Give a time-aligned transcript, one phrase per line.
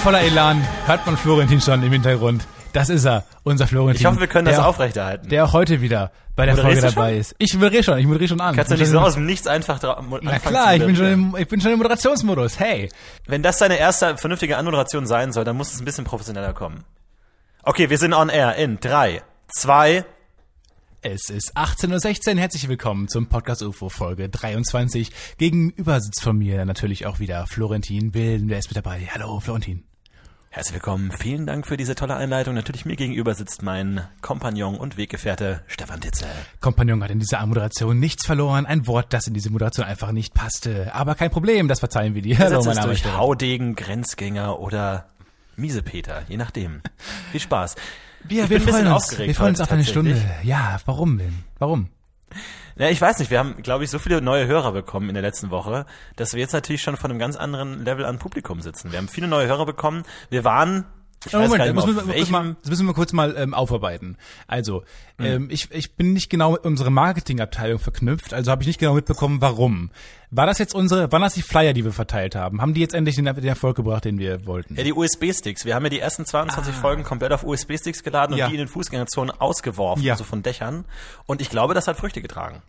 [0.00, 2.46] Voller Elan hört man Florentin schon im Hintergrund.
[2.72, 4.00] Das ist er, unser Florentin.
[4.00, 5.28] Ich hoffe, wir können das der, aufrechterhalten.
[5.28, 7.34] Der auch heute wieder bei der Moderierst Folge dabei ist.
[7.36, 8.56] Ich moderiere schon, ich moderiere schon an.
[8.56, 9.78] Kannst du nicht so aus dem Nichts einfach
[10.22, 12.58] Na klar, ich bin, schon im, ich bin schon im Moderationsmodus.
[12.58, 12.88] Hey.
[13.26, 16.84] Wenn das deine erste vernünftige Anmoderation sein soll, dann muss es ein bisschen professioneller kommen.
[17.62, 20.06] Okay, wir sind on air in drei, zwei.
[21.02, 22.40] Es ist 18.16 Uhr.
[22.40, 25.10] Herzlich willkommen zum Podcast UFO Folge 23.
[25.36, 28.48] Gegenüber sitzt von mir natürlich auch wieder Florentin Willen.
[28.48, 29.08] Wer ist mit dabei?
[29.12, 29.89] Hallo, Florentin.
[30.52, 31.12] Herzlich willkommen.
[31.12, 32.56] Vielen Dank für diese tolle Einleitung.
[32.56, 36.26] Natürlich mir gegenüber sitzt mein Kompagnon und Weggefährte Stefan Titze.
[36.60, 38.66] Kompagnon hat in dieser Moderation nichts verloren.
[38.66, 40.92] Ein Wort, das in diese Moderation einfach nicht passte.
[40.92, 42.36] Aber kein Problem, das verzeihen wir dir.
[42.40, 43.18] Hallo, mein Name ist durch Stefan.
[43.18, 45.06] Haudegen, Grenzgänger oder
[45.54, 46.80] Miesepeter, je nachdem.
[47.30, 47.76] Viel Spaß.
[48.24, 49.16] Wir, Ich wir freuen uns.
[49.16, 50.20] Wir freuen uns auf eine Stunde.
[50.42, 51.44] Ja, warum denn?
[51.60, 51.90] Warum?
[52.80, 55.20] Ja, ich weiß nicht, wir haben, glaube ich, so viele neue Hörer bekommen in der
[55.20, 55.84] letzten Woche,
[56.16, 58.90] dass wir jetzt natürlich schon von einem ganz anderen Level an Publikum sitzen.
[58.90, 60.02] Wir haben viele neue Hörer bekommen.
[60.30, 60.86] Wir waren,
[61.26, 64.16] ich weiß gar Moment, das müssen, wir, mal, das müssen wir kurz mal ähm, aufarbeiten.
[64.46, 64.84] Also,
[65.18, 68.94] ähm, ich, ich bin nicht genau mit unserer Marketingabteilung verknüpft, also habe ich nicht genau
[68.94, 69.90] mitbekommen, warum.
[70.30, 72.62] War das jetzt unsere, waren das die Flyer, die wir verteilt haben?
[72.62, 74.76] Haben die jetzt endlich den, den Erfolg gebracht, den wir wollten?
[74.76, 75.64] Ja, die USB-Sticks.
[75.64, 78.44] Wir haben ja die ersten 22 Folgen komplett auf USB-Sticks geladen und Ah.
[78.44, 78.48] Ja.
[78.48, 80.16] die in den Fußgängerzonen ausgeworfen, Ja.
[80.16, 80.84] so von Dächern.
[81.26, 82.62] Und ich glaube, das hat Früchte getragen.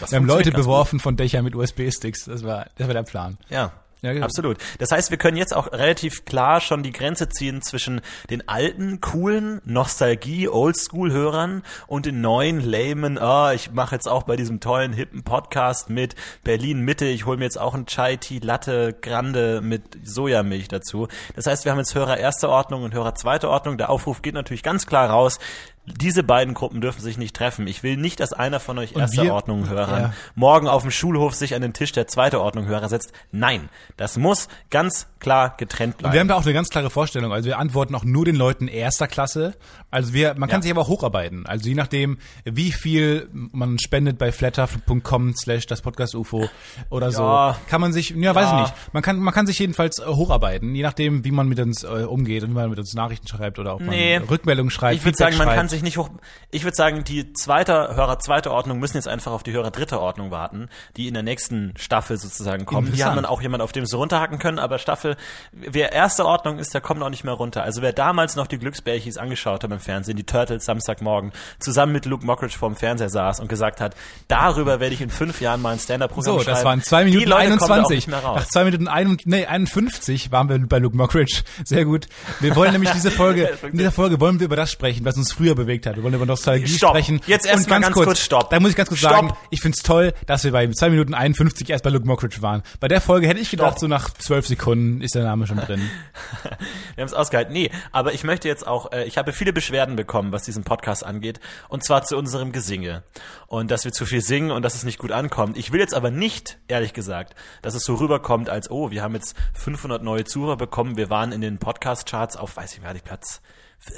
[0.00, 2.24] Das wir haben Leute beworfen von Dächern mit USB-Sticks.
[2.24, 3.36] Das war, das war der Plan.
[3.42, 3.50] gut.
[3.50, 3.72] Ja.
[4.04, 4.26] Ja, genau.
[4.26, 4.58] Absolut.
[4.78, 9.00] Das heißt, wir können jetzt auch relativ klar schon die Grenze ziehen zwischen den alten,
[9.00, 14.92] coolen Nostalgie, Oldschool-Hörern und den neuen, lamen, ah, ich mache jetzt auch bei diesem tollen,
[14.92, 19.62] hippen Podcast mit Berlin Mitte, ich hole mir jetzt auch ein Chai Tea Latte Grande
[19.62, 21.08] mit Sojamilch dazu.
[21.34, 23.78] Das heißt, wir haben jetzt Hörer erster Ordnung und Hörer zweiter Ordnung.
[23.78, 25.38] Der Aufruf geht natürlich ganz klar raus.
[25.86, 27.66] Diese beiden Gruppen dürfen sich nicht treffen.
[27.66, 30.12] Ich will nicht, dass einer von euch erster wir- Ordnung Hörern ja.
[30.34, 33.12] morgen auf dem Schulhof sich an den Tisch der zweiter Ordnung Hörer setzt.
[33.32, 36.12] Nein, das muss ganz klar getrennt Und bleiben.
[36.14, 37.32] wir haben da auch eine ganz klare Vorstellung.
[37.32, 39.54] Also wir antworten auch nur den Leuten erster Klasse.
[39.90, 40.62] Also wir, man kann Ja.
[40.62, 41.44] sich aber auch hocharbeiten.
[41.46, 46.48] Also je nachdem, wie viel man spendet bei flatter.com slash das Podcast UFO
[46.90, 47.56] oder so, Ja.
[47.68, 48.74] kann man sich, ja, weiß ich nicht.
[48.92, 51.88] Man kann, man kann sich jedenfalls äh, hocharbeiten, je nachdem, wie man mit uns äh,
[52.04, 54.16] umgeht und wie man mit uns Nachrichten schreibt oder ob man Nee.
[54.16, 54.96] Rückmeldungen schreibt.
[54.96, 55.73] ich würde sagen, man kann schreibt.
[55.74, 56.08] Sich nicht hoch.
[56.50, 60.00] Ich würde sagen, die zweite Hörer zweite Ordnung müssen jetzt einfach auf die Hörer dritte
[60.00, 62.92] Ordnung warten, die in der nächsten Staffel sozusagen kommen.
[62.92, 65.16] Die haben dann auch jemand, auf dem sie runterhacken können, aber Staffel,
[65.52, 67.62] wer erste Ordnung ist, der kommt auch nicht mehr runter.
[67.62, 72.06] Also wer damals noch die Glücksbärchis angeschaut hat im Fernsehen, die Turtles Samstagmorgen, zusammen mit
[72.06, 73.94] Luke Mockridge vorm Fernseher saß und gesagt hat,
[74.28, 76.54] darüber werde ich in fünf Jahren mal ein Stand-Up-Programm So, schreiben.
[76.54, 77.96] das waren zwei Minuten Leute kommen da auch 21.
[77.96, 78.36] nicht mehr raus.
[78.40, 81.42] Nach zwei Minuten ein, nee, 51 waren wir bei Luke Mockridge.
[81.64, 82.06] Sehr gut.
[82.40, 85.32] Wir wollen nämlich diese Folge, in dieser Folge wollen wir über das sprechen, was uns
[85.32, 85.96] früher bewegt hat.
[85.96, 86.90] Wir wollen über Nostalgie Stopp.
[86.90, 87.20] sprechen.
[87.26, 88.50] Jetzt erst mal ganz kurz Stopp.
[88.50, 89.12] Da muss ich ganz kurz Stopp.
[89.12, 92.62] sagen, ich find's toll, dass wir bei zwei Minuten 51 erst bei Luke Mockridge waren.
[92.80, 93.80] Bei der Folge hätte ich gedacht, Stopp.
[93.80, 95.80] so nach zwölf Sekunden ist der Name schon drin.
[96.94, 97.52] Wir haben es ausgehalten.
[97.52, 101.04] Nee, aber ich möchte jetzt auch, äh, ich habe viele Beschwerden bekommen, was diesen Podcast
[101.04, 101.40] angeht.
[101.68, 103.02] Und zwar zu unserem Gesinge.
[103.46, 105.56] Und dass wir zu viel singen und dass es nicht gut ankommt.
[105.56, 109.14] Ich will jetzt aber nicht, ehrlich gesagt, dass es so rüberkommt, als, oh, wir haben
[109.14, 110.96] jetzt 500 neue Zuhörer bekommen.
[110.96, 113.40] Wir waren in den Podcast-Charts auf, weiß ich nicht, Platz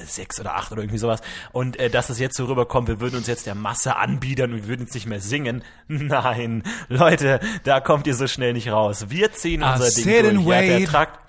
[0.06, 1.20] sechs oder acht oder irgendwie sowas.
[1.52, 4.62] Und äh, dass es jetzt so rüberkommt, wir würden uns jetzt der Masse anbiedern und
[4.62, 5.62] wir würden jetzt nicht mehr singen.
[5.88, 9.06] Nein, Leute, da kommt ihr so schnell nicht raus.
[9.08, 10.36] Wir ziehen I unser Ding durch.
[10.36, 10.88] and Ja, der wait.
[10.88, 11.20] tragt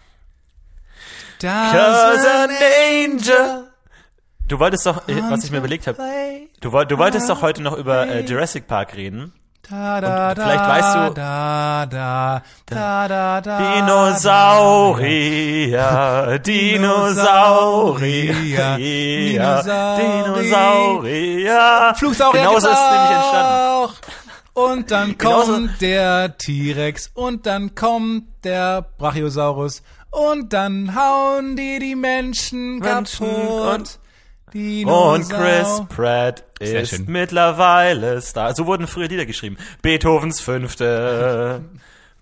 [1.41, 3.67] Cause an angel.
[4.47, 5.97] Du wolltest doch, äh, was ich mir überlegt habe,
[6.61, 9.33] du, woll- du wolltest doch heute noch über äh, Jurassic Park reden.
[9.69, 13.81] Da, da, Und vielleicht weißt du- da, da, da, da, da,
[15.07, 19.97] Dinosaurier, Dinosaurier, Dinosaurier.
[19.97, 21.93] Dinosaurier.
[21.97, 23.93] Flugsaurier Genauso ist es nämlich entstanden.
[24.53, 31.95] Und dann kommt der T-Rex und dann kommt der Brachiosaurus und dann hauen die die
[31.95, 33.79] Menschen, Menschen kaputt.
[33.79, 33.99] und-.
[34.85, 37.05] Und Chris Pratt Sehr ist schön.
[37.07, 38.55] mittlerweile Star.
[38.55, 39.57] So wurden früher Lieder geschrieben.
[39.81, 41.61] Beethovens Fünfte.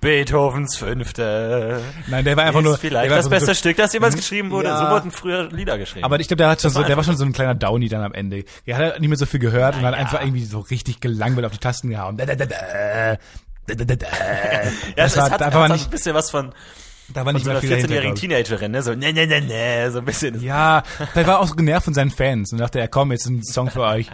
[0.02, 1.82] Beethovens Fünfte.
[2.08, 4.16] Nein, der war einfach ist nur vielleicht der das einfach so- beste Stück, das jemals
[4.16, 4.68] geschrieben wurde.
[4.68, 4.78] Ja.
[4.78, 6.06] So wurden früher Lieder geschrieben.
[6.06, 7.88] Aber ich glaube, der hat schon so, der war einfach schon so ein kleiner Downy
[7.90, 8.44] dann am Ende.
[8.66, 10.00] Er hat halt nicht mehr so viel gehört und hat ja.
[10.00, 12.18] einfach irgendwie so richtig gelangweilt auf die Tasten gehauen.
[12.18, 13.18] Da, da, da, da.
[13.68, 16.54] Da, da, da, ja, Das es hat, da hat nicht, ein bisschen was von,
[17.14, 17.90] da war nicht so mehr einer viel dahinter.
[17.94, 18.48] 14-jährigen glaub ich.
[18.48, 18.84] Teenagerin, ne?
[18.84, 20.42] So, ne, ne, ne, ne, so ein bisschen.
[20.42, 23.44] Ja, der war auch so genervt von seinen Fans und dachte, er komm, jetzt ein
[23.44, 24.10] Song für euch.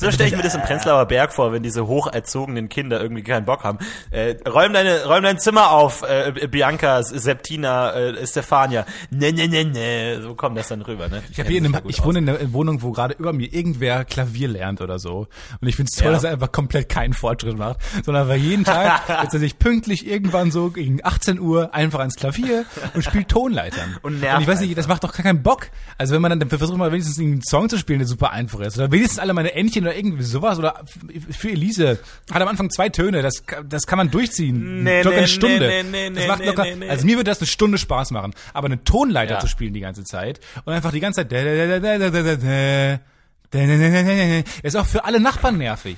[0.00, 3.44] So stelle ich mir das im Prenzlauer Berg vor, wenn diese hocherzogenen Kinder irgendwie keinen
[3.44, 3.78] Bock haben.
[4.10, 8.86] Äh, räum deine, räum dein Zimmer auf, äh, Bianca, Septina, äh, Stefania.
[9.10, 10.22] Ne, ne, ne, ne.
[10.22, 11.22] So kommt das dann rüber, ne?
[11.30, 14.04] Ich, hab hier in einem, ich wohne in einer Wohnung, wo gerade über mir irgendwer
[14.06, 15.28] Klavier lernt oder so.
[15.60, 16.12] Und ich finde es toll, Ja.
[16.14, 20.06] dass er einfach komplett keinen Fortschritt macht, sondern weil jeden Tag setzt er sich pünktlich
[20.06, 22.64] irgendwann so gegen 18 Uhr einfach ans Klavier
[22.94, 23.98] und spielt Tonleitern.
[24.02, 25.68] Und nervt ich weiß nicht, das macht doch gar keinen Bock.
[25.98, 28.78] Also wenn man dann versucht mal wenigstens einen Song zu spielen, der super einfach ist.
[28.78, 30.82] Oder wenigstens alle meine Entchen oder irgendwie sowas oder
[31.30, 31.98] für Elise
[32.30, 34.82] hat am Anfang zwei Töne, das, das kann man durchziehen.
[34.82, 35.68] Nee, nee, eine Stunde.
[35.68, 38.66] Nee, nee, nee, das macht locker, Also mir wird das eine Stunde Spaß machen, aber
[38.66, 39.40] eine Tonleiter ja.
[39.40, 41.32] zu spielen die ganze Zeit und einfach die ganze Zeit
[44.62, 45.96] ist auch für alle Nachbarn nervig.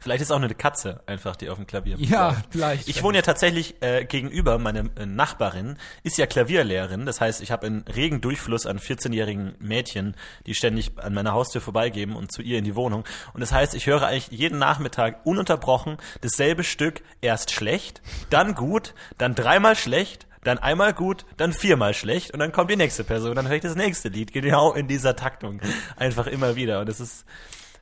[0.00, 2.46] Vielleicht ist auch eine Katze einfach, die auf dem Klavier Ja, läuft.
[2.50, 2.88] vielleicht.
[2.88, 7.06] Ich wohne ja tatsächlich äh, gegenüber, meine äh, Nachbarin ist ja Klavierlehrerin.
[7.06, 10.16] Das heißt, ich habe einen regen Durchfluss an 14-jährigen Mädchen,
[10.46, 13.04] die ständig an meiner Haustür vorbeigeben und zu ihr in die Wohnung.
[13.32, 18.94] Und das heißt, ich höre eigentlich jeden Nachmittag ununterbrochen dasselbe Stück, erst schlecht, dann gut,
[19.18, 23.34] dann dreimal schlecht, dann einmal gut, dann viermal schlecht und dann kommt die nächste Person,
[23.34, 25.60] dann höre ich das nächste Lied, genau in dieser Taktung.
[25.96, 26.80] Einfach immer wieder.
[26.80, 27.24] Und es ist,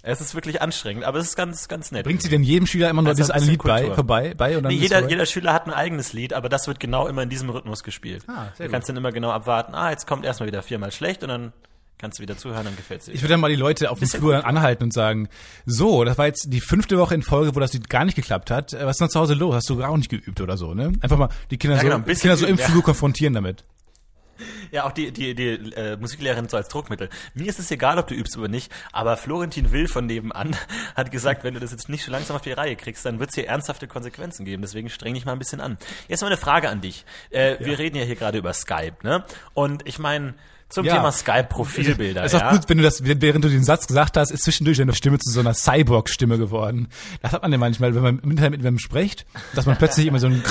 [0.02, 2.04] es ist wirklich anstrengend, aber es ist ganz, ganz nett.
[2.04, 4.56] Bringt sie denn jedem Schüler immer nur Also dieses ein eine Lied bei, vorbei, bei
[4.56, 7.22] und dann Nee, jeder, jeder Schüler hat ein eigenes Lied, aber das wird genau immer
[7.22, 8.24] in diesem Rhythmus gespielt.
[8.26, 8.72] Ah, sehr du gut.
[8.72, 11.52] kannst dann immer genau abwarten, ah, jetzt kommt erstmal wieder viermal schlecht und dann
[11.98, 13.12] kannst du wieder zuhören, dann gefällt's dir.
[13.12, 15.28] Ich würde dann mal die Leute auf dem Flur anhalten und sagen,
[15.66, 18.50] so, das war jetzt die fünfte Woche in Folge, wo das Lied gar nicht geklappt
[18.50, 18.72] hat.
[18.72, 19.54] Äh, Was ist denn zu Hause los?
[19.54, 20.92] Hast du auch nicht geübt oder so, ne?
[21.00, 22.66] Einfach mal die Kinder, Ja, genau, so, bisschen Kinder so im ja.
[22.66, 23.62] Flur konfrontieren damit.
[24.72, 27.10] Ja, auch die, die, die äh, Musiklehrerin so als Druckmittel.
[27.34, 30.56] Mir ist es egal, ob du übst oder nicht, aber Florentin Will von nebenan
[30.96, 33.28] hat gesagt, wenn du das jetzt nicht so langsam auf die Reihe kriegst, dann wird
[33.28, 34.62] es hier ernsthafte Konsequenzen geben.
[34.62, 35.76] Deswegen streng dich mal ein bisschen an.
[36.08, 37.04] Jetzt mal eine Frage an dich.
[37.30, 39.24] Äh, Wir reden ja hier gerade über Skype, ne?
[39.52, 40.34] Und ich meine,
[40.72, 40.96] zum Ja.
[40.96, 42.24] Thema Skype-Profilbilder.
[42.24, 42.50] ist auch ja?
[42.52, 45.30] gut, wenn du das, während du den Satz gesagt hast, ist zwischendurch deine Stimme zu
[45.30, 46.88] so einer Cyborg-Stimme geworden.
[47.20, 50.06] Das hat man ja manchmal, wenn man im Internet mit jemandem spricht, dass man plötzlich
[50.06, 50.42] immer so ein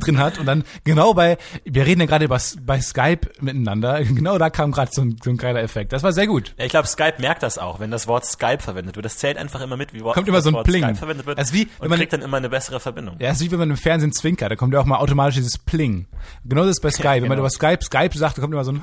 [0.00, 4.38] drin hat und dann genau bei, wir reden ja gerade über, bei Skype miteinander, genau
[4.38, 5.92] da kam gerade so ein, so ein geiler Effekt.
[5.92, 6.54] Das war sehr gut.
[6.58, 9.04] Ja, ich glaube, Skype merkt das auch, wenn das Wort Skype verwendet wird.
[9.04, 10.82] Das zählt einfach immer mit, wie Wort, Kommt immer so ein Wort Pling.
[10.84, 11.38] Skype verwendet wird.
[11.38, 13.16] Ist wie, wenn und man- kriegt dann immer eine bessere Verbindung.
[13.18, 15.36] Ja, es ist wie wenn man im Fernsehen zwinkert, da kommt ja auch mal automatisch
[15.36, 16.06] dieses Pling.
[16.44, 17.22] Genau das ist bei Skype.
[17.22, 17.40] Wenn man genau.
[17.42, 18.82] über Skype Skype sagt, da kommt immer so ein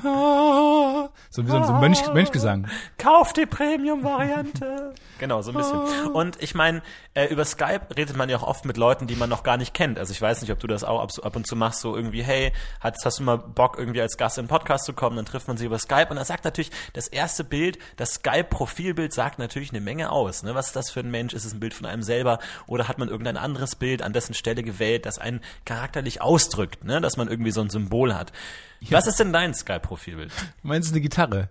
[1.30, 2.66] So wie so, so ein Mönch, Mönchgesang.
[2.96, 4.94] Kauf die Premium-Variante.
[5.18, 6.10] genau, so ein bisschen.
[6.12, 6.82] Und ich meine,
[7.14, 9.74] äh, über Skype redet man ja auch oft mit Leuten, die man noch gar nicht
[9.74, 9.98] kennt.
[9.98, 12.22] Also ich weiß nicht, ob du das auch ab, ab und zu machst, so irgendwie,
[12.22, 15.16] hey, hast, hast du mal Bock, irgendwie als Gast in den Podcast zu kommen?
[15.16, 19.12] Dann trifft man sie über Skype und er sagt natürlich, das erste Bild, das Skype-Profilbild
[19.12, 20.42] sagt natürlich eine Menge aus.
[20.42, 20.54] Ne?
[20.54, 21.34] Was ist das für ein Mensch?
[21.34, 22.38] Ist es ein Bild von einem selber?
[22.66, 27.00] Oder hat man irgendein anderes Bild an dessen Stelle gewählt, das einen charakterlich ausdrückt, ne?
[27.00, 28.32] dass man irgendwie so ein Symbol hat?
[28.80, 28.98] Ja.
[28.98, 30.32] Was ist denn dein Skype-Profilbild?
[30.62, 31.48] Meinst du eine Gitarre?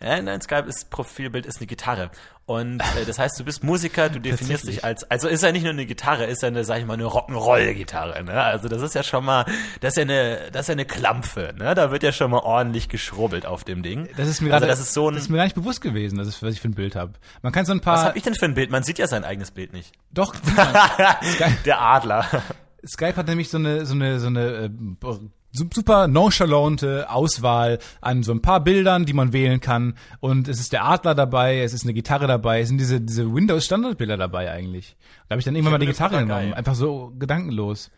[0.00, 2.10] Ja, nein, Skype ist Profilbild ist eine Gitarre.
[2.44, 5.64] Und äh, das heißt, du bist Musiker, du definierst dich als, also ist ja nicht
[5.64, 8.22] nur eine Gitarre, ist ja eine, sag ich mal, eine Rock'n'Roll-Gitarre.
[8.22, 8.40] Ne?
[8.40, 9.44] Also das ist ja schon mal,
[9.80, 11.54] das ist ja eine, das ist ja eine Klampfe.
[11.58, 11.74] Ne?
[11.74, 14.08] Da wird ja schon mal ordentlich geschrubbelt auf dem Ding.
[14.16, 15.80] Das ist mir also gerade, das ist so ein, das ist mir gar nicht bewusst
[15.80, 17.14] gewesen, das ist, was ich für ein Bild habe.
[17.42, 17.96] Man kann so ein paar.
[17.96, 18.70] Was habe ich denn für ein Bild?
[18.70, 19.92] Man sieht ja sein eigenes Bild nicht.
[20.12, 20.34] Doch.
[21.64, 22.26] Der Adler.
[22.86, 24.70] Skype hat nämlich so eine, so eine, so eine äh,
[25.56, 29.94] super nonchalante Auswahl an so ein paar Bildern, die man wählen kann.
[30.20, 33.32] Und es ist der Adler dabei, es ist eine Gitarre dabei, es sind diese, diese
[33.32, 34.96] Windows-Standardbilder dabei eigentlich.
[35.28, 37.90] Da habe ich dann irgendwann mal die Gitarre genommen, einfach so gedankenlos.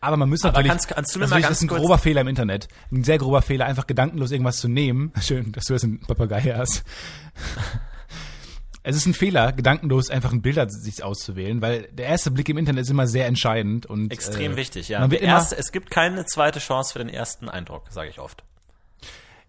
[0.00, 2.20] Aber man müsste natürlich, kannst, kannst du mir mal ganz das ist ein grober Fehler
[2.20, 2.68] im Internet.
[2.92, 5.12] Ein sehr grober Fehler, einfach gedankenlos irgendwas zu nehmen.
[5.22, 6.84] Schön, dass du das in Papagei hast
[8.86, 12.58] es ist ein Fehler, gedankenlos einfach ein Bild sich auszuwählen, weil der erste Blick im
[12.58, 14.90] Internet ist immer sehr entscheidend und extrem äh, wichtig.
[14.90, 18.44] Ja, erste, es gibt keine zweite Chance für den ersten Eindruck, sage ich oft.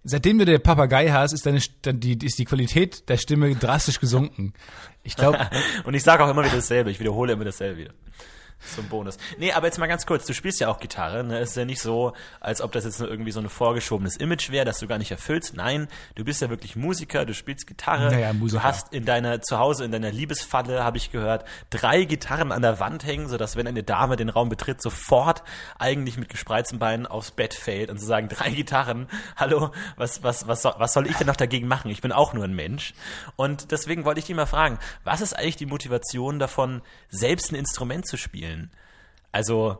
[0.05, 4.53] Seitdem du der Papagei hast, ist deine die, ist die Qualität der Stimme drastisch gesunken.
[5.03, 5.49] Ich glaube.
[5.83, 6.91] und ich sage auch immer wieder dasselbe.
[6.91, 7.93] Ich wiederhole immer dasselbe wieder.
[8.65, 9.17] So ein Bonus.
[9.37, 11.39] Nee, aber jetzt mal ganz kurz, du spielst ja auch Gitarre, ne?
[11.39, 14.51] Es ist ja nicht so, als ob das jetzt nur irgendwie so ein vorgeschobenes Image
[14.51, 15.55] wäre, das du gar nicht erfüllst.
[15.55, 18.11] Nein, du bist ja wirklich Musiker, du spielst Gitarre.
[18.11, 18.61] Naja, Musiker.
[18.61, 22.61] Du hast in deiner, zu Hause in deiner Liebesfalle, habe ich gehört, drei Gitarren an
[22.61, 25.43] der Wand hängen, sodass wenn eine Dame den Raum betritt, sofort
[25.77, 30.47] eigentlich mit gespreizten Beinen aufs Bett fällt und zu sagen, drei Gitarren, hallo, was, was,
[30.47, 31.91] was, soll, was soll ich denn noch dagegen machen?
[31.91, 32.93] Ich bin auch nur ein Mensch.
[33.35, 37.55] Und deswegen wollte ich dich mal fragen, was ist eigentlich die Motivation davon, selbst ein
[37.55, 38.54] Instrument zu spielen?
[39.31, 39.77] Also,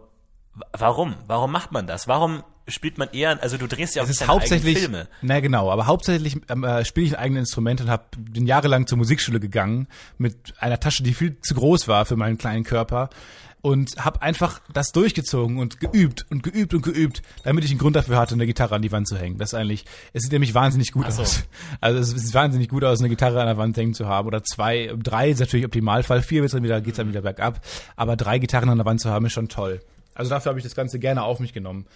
[0.74, 1.16] warum?
[1.28, 2.08] Warum macht man das?
[2.08, 5.08] Warum spielt man eher, also du drehst ja auch nicht hauptsächlich Filme.
[5.22, 8.88] Na genau, aber hauptsächlich ähm, äh, spiele ich ein eigenes Instrument und habe bin jahrelang
[8.88, 13.10] zur Musikschule gegangen mit einer Tasche, die viel zu groß war für meinen kleinen Körper
[13.66, 17.96] und habe einfach das durchgezogen und geübt und geübt und geübt, damit ich einen Grund
[17.96, 19.40] dafür hatte, eine Gitarre an die Wand zu hängen.
[19.40, 21.24] Das ist eigentlich, es sieht nämlich wahnsinnig gut so.
[21.24, 21.46] aus.
[21.82, 24.44] Also es sieht wahnsinnig gut aus, eine Gitarre an der Wand hängen zu haben oder
[24.44, 27.60] zwei, drei ist natürlich Optimalfall, vier wird's dann wieder, geht's dann wieder bergab,
[27.96, 29.82] aber drei Gitarren an der Wand zu haben ist schon toll.
[30.14, 31.88] Also dafür habe ich das Ganze gerne auf mich genommen.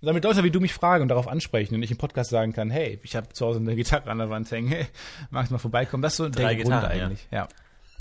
[0.00, 2.70] damit Leute wie du mich fragen und darauf ansprechen und ich im Podcast sagen kann,
[2.70, 4.86] hey, ich habe zu Hause eine Gitarre an der Wand hängen, hey,
[5.30, 6.02] magst du mal vorbeikommen?
[6.02, 7.40] Das ist so Drei der Grund eigentlich, ja.
[7.40, 7.48] ja.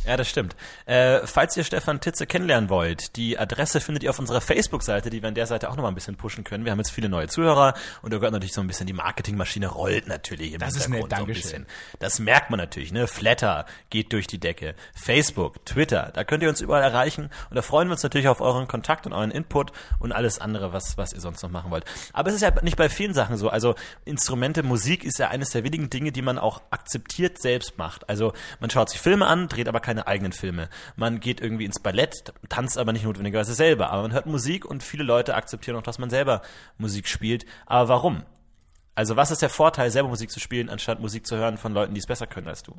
[0.05, 0.55] Ja, das stimmt.
[0.85, 5.21] Äh, falls ihr Stefan Titze kennenlernen wollt, die Adresse findet ihr auf unserer Facebook-Seite, die
[5.21, 6.65] wir an der Seite auch nochmal ein bisschen pushen können.
[6.65, 9.67] Wir haben jetzt viele neue Zuhörer und da gehört natürlich so ein bisschen die Marketingmaschine
[9.67, 11.65] rollt natürlich im Das ist nett, Dankeschön.
[11.91, 13.05] So das merkt man natürlich, ne?
[13.05, 14.73] Flatter geht durch die Decke.
[14.95, 18.41] Facebook, Twitter, da könnt ihr uns überall erreichen und da freuen wir uns natürlich auf
[18.41, 21.85] euren Kontakt und euren Input und alles andere, was, was ihr sonst noch machen wollt.
[22.11, 23.49] Aber es ist ja nicht bei vielen Sachen so.
[23.49, 28.09] Also Instrumente, Musik ist ja eines der wenigen Dinge, die man auch akzeptiert selbst macht.
[28.09, 30.69] Also man schaut sich Filme an, dreht aber keine keine eigenen Filme.
[30.95, 33.89] Man geht irgendwie ins Ballett, tanzt aber nicht notwendigerweise selber.
[33.91, 36.41] Aber man hört Musik und viele Leute akzeptieren auch, dass man selber
[36.77, 37.45] Musik spielt.
[37.65, 38.23] Aber warum?
[38.95, 41.93] Also was ist der Vorteil, selber Musik zu spielen, anstatt Musik zu hören von Leuten,
[41.93, 42.73] die es besser können als du?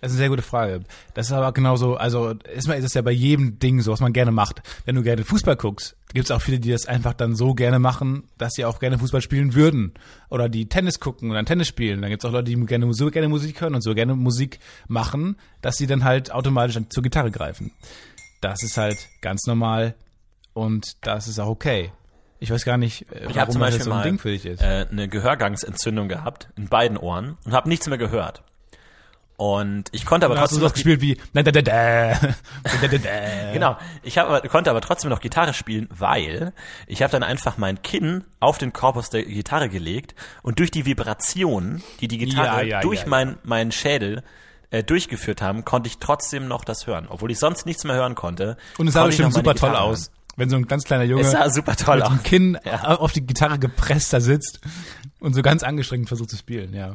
[0.00, 0.80] Das ist eine sehr gute Frage.
[1.14, 4.12] Das ist aber genauso, also erstmal ist es ja bei jedem Ding so, was man
[4.12, 4.62] gerne macht.
[4.84, 7.78] Wenn du gerne Fußball guckst, gibt es auch viele, die das einfach dann so gerne
[7.78, 9.94] machen, dass sie auch gerne Fußball spielen würden.
[10.28, 12.02] Oder die Tennis gucken und dann Tennis spielen.
[12.02, 14.58] Dann gibt es auch Leute, die gerne, so gerne Musik hören und so gerne Musik
[14.88, 17.72] machen, dass sie dann halt automatisch zur Gitarre greifen.
[18.40, 19.94] Das ist halt ganz normal
[20.52, 21.92] und das ist auch okay.
[22.42, 24.60] Ich weiß gar nicht, äh, ich warum das so ein Ding für dich ist.
[24.60, 28.42] Äh, eine Gehörgangsentzündung gehabt in beiden Ohren und habe nichts mehr gehört.
[29.42, 31.18] Und ich konnte aber trotzdem hast du noch gespielt wie
[33.52, 33.76] genau.
[34.04, 36.52] Ich hab, konnte aber trotzdem noch Gitarre spielen, weil
[36.86, 40.86] ich habe dann einfach mein Kinn auf den Korpus der Gitarre gelegt und durch die
[40.86, 44.22] Vibration, die die Gitarre ja, ja, durch ja, mein meinen Schädel
[44.70, 48.14] äh, durchgeführt haben, konnte ich trotzdem noch das hören, obwohl ich sonst nichts mehr hören
[48.14, 48.56] konnte.
[48.78, 50.12] Und es sah bestimmt super toll aus.
[50.36, 51.22] Wenn so ein ganz kleiner Junge
[52.12, 54.60] mit dem Kinn auf die Gitarre gepresst da sitzt
[55.18, 56.94] und so ganz angestrengt versucht zu spielen, ja.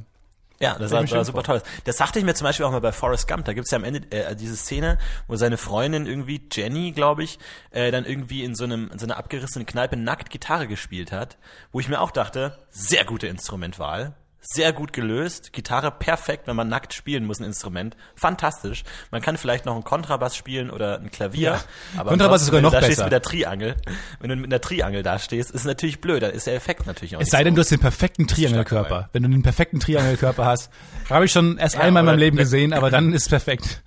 [0.60, 1.62] Ja, das war, war super toll.
[1.84, 3.46] Das sagte ich mir zum Beispiel auch mal bei Forrest Gump.
[3.46, 4.98] Da gibt's ja am Ende äh, diese Szene,
[5.28, 7.38] wo seine Freundin irgendwie, Jenny, glaube ich,
[7.72, 11.38] äh, dann irgendwie in so einem in so einer abgerissenen Kneipe nackt Gitarre gespielt hat,
[11.72, 14.16] wo ich mir auch dachte, sehr gute Instrumentwahl.
[14.40, 15.52] Sehr gut gelöst.
[15.52, 17.98] Gitarre perfekt, wenn man nackt spielen muss, ein Instrument.
[18.16, 18.84] Fantastisch.
[19.12, 21.42] Man kann vielleicht noch einen Kontrabass spielen oder ein Klavier.
[21.42, 21.64] Ja.
[21.98, 23.04] Aber Kontrabass ist sogar ansonsten, wenn du noch da stehst besser.
[23.06, 23.76] mit der Triangel.
[24.20, 26.24] Wenn du mit einer Triangel da stehst, ist natürlich blöd.
[26.24, 27.64] Dann ist der Effekt natürlich auch Es sei denn, du so.
[27.66, 29.10] hast den perfekten Triangelkörper.
[29.12, 30.70] Wenn du den perfekten Triangelkörper hast,
[31.10, 33.82] habe ich schon erst Ja, einmal in meinem Leben gesehen, aber dann ist es perfekt.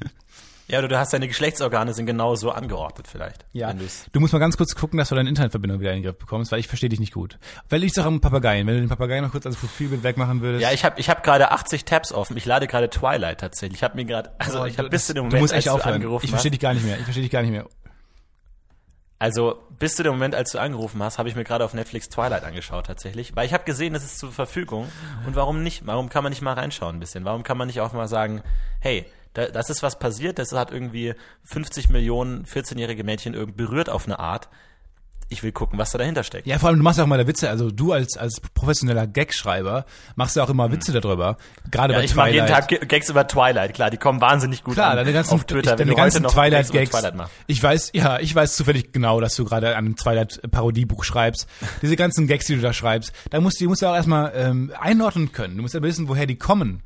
[0.71, 3.45] Ja, oder du hast deine Geschlechtsorgane sind genau so angeordnet vielleicht.
[3.53, 6.19] Du's- Du musst mal ganz kurz gucken, dass du deine Internetverbindung wieder in den Griff
[6.19, 7.39] bekommst, weil ich verstehe dich nicht gut.
[7.69, 8.67] Weil ich auch am Papageien.
[8.67, 10.63] Wenn du den Papageien noch kurz als Profilbild wegmachen würdest.
[10.63, 12.37] Ja, ich habe ich hab gerade 80 Tabs offen.
[12.37, 13.79] Ich lade gerade Twilight tatsächlich.
[13.81, 15.53] Ich habe mir gerade, also Oh, ich habe du- bis zu dem du Moment, musst
[15.55, 15.95] als echt du aufhören.
[15.97, 16.97] angerufen Ich verstehe dich gar nicht mehr.
[16.99, 17.67] Ich verstehe dich gar nicht mehr.
[19.19, 22.09] Also bis zu dem Moment, als du angerufen hast, habe ich mir gerade auf Netflix
[22.09, 24.89] Twilight angeschaut tatsächlich, weil ich habe gesehen, das ist zur Verfügung.
[25.27, 25.87] Und warum nicht?
[25.87, 27.27] Warum kann man nicht mal reinschauen ein bisschen?
[27.27, 28.43] Warum kann man nicht auch mal sagen,
[28.81, 33.89] hey, da, das ist was passiert, das hat irgendwie 50 Millionen 14-jährige Mädchen irgendwie berührt
[33.91, 34.49] auf eine Art.
[35.33, 36.49] Ich will gucken, was da dahinter steckt.
[36.49, 37.49] Ja, vor allem, du machst ja auch mal da Witze.
[37.49, 39.85] Also du als, als professioneller Gagschreiber
[40.17, 41.37] machst ja auch immer Witze darüber.
[41.71, 42.69] Gerade Ja, bei ich mache jeden Twilight.
[42.69, 45.71] Tag Gags über Twilight, klar, die kommen wahnsinnig gut Klar, an deine ganzen, auf Twitter.
[45.71, 46.91] ich, deine ganzen Twilight-Gags.
[46.91, 47.29] Twilight.
[47.47, 51.47] Ich weiß, ja, ich weiß zufällig genau, dass du gerade an einem Twilight-Parodiebuch schreibst.
[51.81, 54.33] Diese ganzen Gags, die du da schreibst, da musst du, die musst du auch erstmal
[54.35, 55.55] ähm, einordnen können.
[55.55, 56.83] Du musst ja wissen, woher die kommen.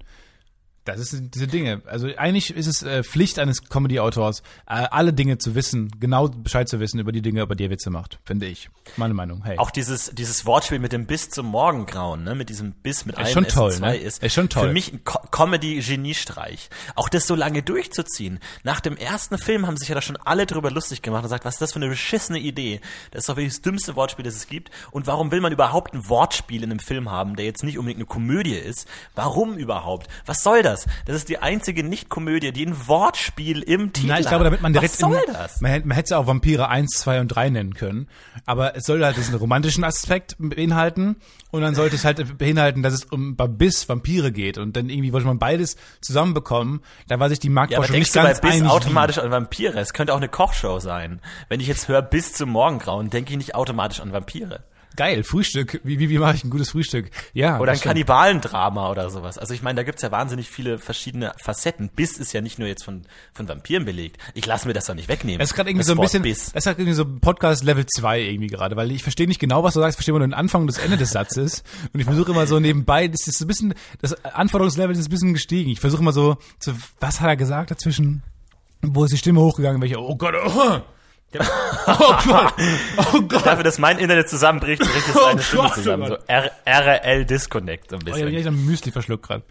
[0.84, 1.80] Das ist diese Dinge.
[1.86, 6.68] Also eigentlich ist es äh, Pflicht eines Comedy-Autors, äh, alle Dinge zu wissen, genau Bescheid
[6.68, 8.68] zu wissen über die Dinge, über die er Witze macht, finde ich.
[8.96, 9.42] Meine Meinung.
[9.44, 9.56] Hey.
[9.58, 13.28] Auch dieses, dieses Wortspiel mit dem Bis zum Morgengrauen, ne, mit diesem Bis mit einem
[13.28, 13.96] schon toll, S2 ne?
[13.96, 14.68] ist, Ist schon toll.
[14.68, 16.68] für mich ein Co Comedy-Geniestreich.
[16.96, 18.38] Auch das so lange durchzuziehen.
[18.62, 21.46] Nach dem ersten Film haben sich ja da schon alle drüber lustig gemacht und gesagt,
[21.46, 22.80] was ist das für eine beschissene Idee?
[23.10, 24.70] Das ist doch wirklich das dümmste Wortspiel, das es gibt.
[24.90, 27.98] Und warum will man überhaupt ein Wortspiel in einem Film haben, der jetzt nicht unbedingt
[27.98, 28.86] eine Komödie ist?
[29.14, 30.08] Warum überhaupt?
[30.26, 30.73] Was soll das?
[31.06, 34.72] Das ist die einzige Nicht-Komödie, die ein Wortspiel im Titel Nein, ich glaube, damit man
[34.72, 35.60] direkt Was soll in, das?
[35.60, 38.08] Man, hätte- man hätte es auch Vampire 1, 2 und 3 nennen können.
[38.46, 41.16] Aber es soll halt diesen romantischen Aspekt beinhalten.
[41.50, 44.58] Und dann sollte es halt beinhalten, dass es um Biss, Vampire geht.
[44.58, 46.80] Und dann irgendwie wollte man beides zusammenbekommen.
[47.08, 48.70] Da war sich die Ja, aber Marktforschung denkst nicht du bei ganz Biss einig.
[48.70, 49.78] automatisch an Vampire?
[49.78, 51.20] Es könnte auch eine Kochshow sein.
[51.48, 54.64] Wenn ich jetzt höre Bis zum Morgengrauen, denke ich nicht automatisch an Vampire.
[54.96, 55.80] Geil, Frühstück.
[55.82, 57.10] Wie, wie, wie mache ich ein gutes Frühstück?
[57.32, 57.58] Ja.
[57.58, 57.94] Oder ein stimmt.
[57.94, 59.38] Kannibalendrama oder sowas.
[59.38, 61.88] Also ich meine, da gibt's ja wahnsinnig viele verschiedene Facetten.
[61.88, 64.18] Biss ist ja nicht nur jetzt von, von Vampiren belegt.
[64.34, 65.40] Ich lasse mir das doch nicht wegnehmen.
[65.40, 66.52] Das ist gerade irgendwie so ein bisschen, Biss.
[66.52, 69.64] das ist halt irgendwie so Podcast Level 2 irgendwie gerade, weil ich verstehe nicht genau,
[69.64, 72.06] was du sagst, ich verstehe nur den Anfang und das Ende des Satzes und ich
[72.06, 75.70] versuche immer so nebenbei, das ist so ein bisschen, das Anforderungslevel ist ein bisschen gestiegen.
[75.70, 78.22] Ich versuche immer so, so, was hat er gesagt dazwischen,
[78.82, 80.80] wo ist die Stimme hochgegangen, welche, oh Gott, oh,
[81.86, 82.54] oh Gott,
[83.12, 83.46] oh Gott.
[83.46, 86.06] Dafür, dass mein Internet zusammenbricht, bricht es Oh eine Stimme Gott, oh zusammen.
[86.06, 86.24] So Gott.
[86.26, 88.36] R RL Disconnect so ein Oh, ich habe bisschen.
[88.38, 89.42] echt ein Müsli verschluckt gerade.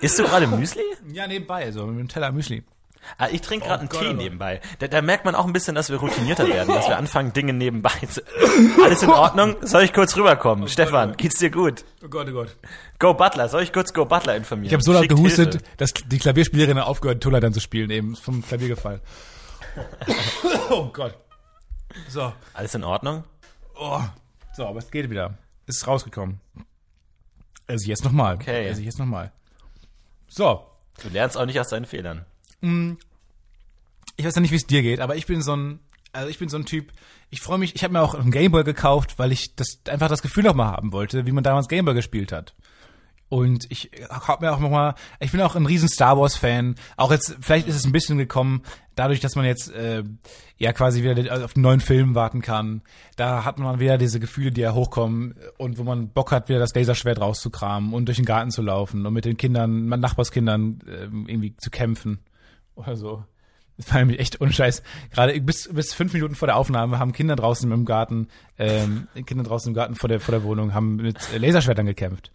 [0.00, 0.82] Isst du gerade Müsli?
[1.12, 2.62] Ja, nebenbei, so mit einem Teller Müsli.
[3.18, 4.18] Ah, ich trinke gerade einen Gott, Tee oh Gott.
[4.22, 4.60] nebenbei.
[4.80, 7.52] Da, da merkt man auch ein bisschen, dass wir routinierter werden, dass wir anfangen, Dinge
[7.52, 8.20] nebenbei zu...
[8.82, 9.56] Alles in Ordnung?
[9.60, 10.68] Soll ich kurz rüberkommen?
[10.68, 11.84] Stefan, geht's dir gut?
[12.04, 12.56] Oh Gott, oh Gott.
[12.98, 14.66] Go Butler, soll ich kurz Go Butler informieren?
[14.66, 15.66] Ich habe so laut gehustet, Hilfe.
[15.76, 19.00] dass die Klavierspielerin aufgehört, Tola dann zu spielen, eben ist vom Klavier gefallen.
[20.70, 21.16] oh Gott.
[22.08, 22.32] So.
[22.54, 23.24] Alles in Ordnung?
[23.78, 24.02] Oh.
[24.54, 25.36] So, aber es geht wieder.
[25.66, 26.40] Ist rausgekommen.
[27.66, 28.36] Also jetzt nochmal.
[28.36, 28.68] Okay.
[28.68, 29.32] Also jetzt nochmal.
[30.28, 30.66] So.
[31.02, 32.24] Du lernst auch nicht aus deinen Fehlern.
[34.16, 35.80] Ich weiß ja nicht, wie es dir geht, aber ich bin so ein,
[36.12, 36.92] also ich bin so ein Typ,
[37.28, 40.22] ich freue mich, ich habe mir auch einen Gameboy gekauft, weil ich das einfach das
[40.22, 42.54] Gefühl nochmal haben wollte, wie man damals Gameboy gespielt hat.
[43.28, 46.76] Und ich hab mir auch nochmal, ich bin auch ein riesen Star Wars Fan.
[46.96, 48.62] Auch jetzt, vielleicht ist es ein bisschen gekommen,
[48.94, 50.04] dadurch, dass man jetzt äh,
[50.58, 52.82] ja quasi wieder auf den neuen Film warten kann.
[53.16, 56.60] Da hat man wieder diese Gefühle, die ja hochkommen und wo man Bock hat, wieder
[56.60, 60.78] das Laserschwert rauszukramen und durch den Garten zu laufen und mit den Kindern, meinen Nachbarskindern
[60.86, 62.20] äh, irgendwie zu kämpfen
[62.76, 63.24] oder so.
[63.76, 64.82] Das war nämlich echt unscheiß.
[65.10, 69.44] Gerade bis, bis fünf Minuten vor der Aufnahme haben Kinder draußen im Garten, ähm, Kinder
[69.44, 72.30] draußen im Garten vor der, vor der Wohnung, haben mit Laserschwertern gekämpft.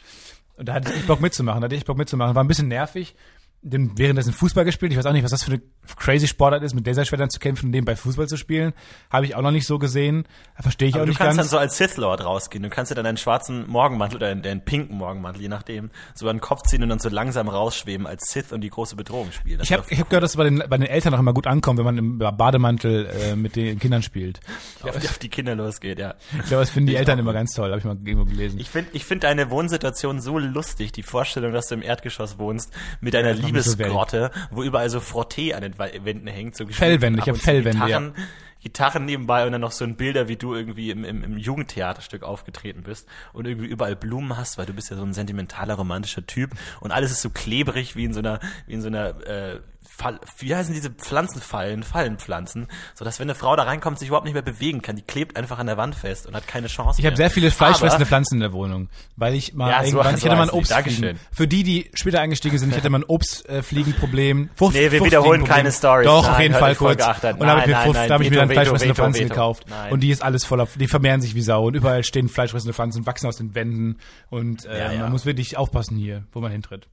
[0.58, 2.36] Und da hatte ich Bock mitzumachen, da hatte ich Bock mitzumachen.
[2.36, 3.16] War ein bisschen nervig.
[3.64, 4.92] Denn währenddessen Fußball gespielt.
[4.92, 5.62] Ich weiß auch nicht, was das für eine
[5.98, 8.74] crazy Sportart ist, mit Laserschwertern zu kämpfen und nebenbei Fußball zu spielen.
[9.12, 10.26] Habe ich auch noch nicht so gesehen.
[10.60, 11.50] Verstehe ich Aber auch du nicht kannst ganz.
[11.50, 12.64] dann so als Sith Lord rausgehen.
[12.64, 16.26] Du kannst dir dann einen schwarzen Morgenmantel oder einen, einen pinken Morgenmantel, je nachdem, so
[16.26, 19.32] über den Kopf ziehen und dann so langsam rausschweben als Sith und die große Bedrohung
[19.32, 19.60] spielen.
[19.60, 21.34] Das ich habe ich hab gehört, dass es bei den, bei den Eltern auch immer
[21.34, 24.40] gut ankommt, wenn man im Bademantel äh, mit den Kindern spielt.
[24.82, 26.16] doch auf, die- auf die Kinder losgeht, ja.
[26.40, 28.60] Ich glaube, das finden die Eltern immer ganz toll, habe ich mal irgendwo gelesen.
[28.60, 32.74] Ich finde ich find deine Wohnsituation so lustig, die Vorstellung, dass du im Erdgeschoss wohnst,
[33.02, 36.56] mit deiner macht Liebesgrotte, wo überall so Frottee an den Wänden hängt.
[36.56, 38.14] So Fellwände, ich hab Fellwände, Gitarren.
[38.62, 42.22] Gitarren nebenbei und dann noch so ein Bilder, wie du irgendwie im, im, im Jugendtheaterstück
[42.22, 46.26] aufgetreten bist und irgendwie überall Blumen hast, weil du bist ja so ein sentimentaler, romantischer
[46.28, 49.60] Typ und alles ist so klebrig wie in so einer, wie in so einer, äh,
[49.88, 54.26] Fall, wie heißen diese Pflanzenfallen, Fallenpflanzen, so dass wenn eine Frau da reinkommt, sich überhaupt
[54.26, 54.96] nicht mehr bewegen kann.
[54.96, 57.00] Die klebt einfach an der Wand fest und hat keine Chance.
[57.00, 60.16] Ich habe sehr viele fleischfressende Pflanzen in der Wohnung, weil ich mal Ja, so- irgendwann,
[60.16, 60.50] ich so hatte mal ein.
[60.50, 61.20] Obstfliegen.
[61.32, 64.50] Für die, die später eingestiegen sind, ich hatte mal ein Obstfliegenproblem.
[64.56, 66.06] Frucht, Nee, wir wiederholen keine Stories.
[66.06, 67.06] Doch, auf Nein, jeden hört Fall kurz.
[67.06, 69.02] Und da habe ich mir, Nein, Frucht- nein, da hab ich mir dann fleischfressende Veto,
[69.04, 69.30] Pflanzen Veto.
[69.34, 69.66] gekauft.
[69.70, 69.92] Nein.
[69.94, 71.66] Und die ist alles voller, die vermehren sich wie Sau.
[71.68, 73.98] Und überall stehen fleischfressende Pflanzen, wachsen aus den Wänden.
[74.30, 75.00] Und äh, Ja, ja.
[75.02, 76.88] man muss wirklich aufpassen hier, wo man hintritt.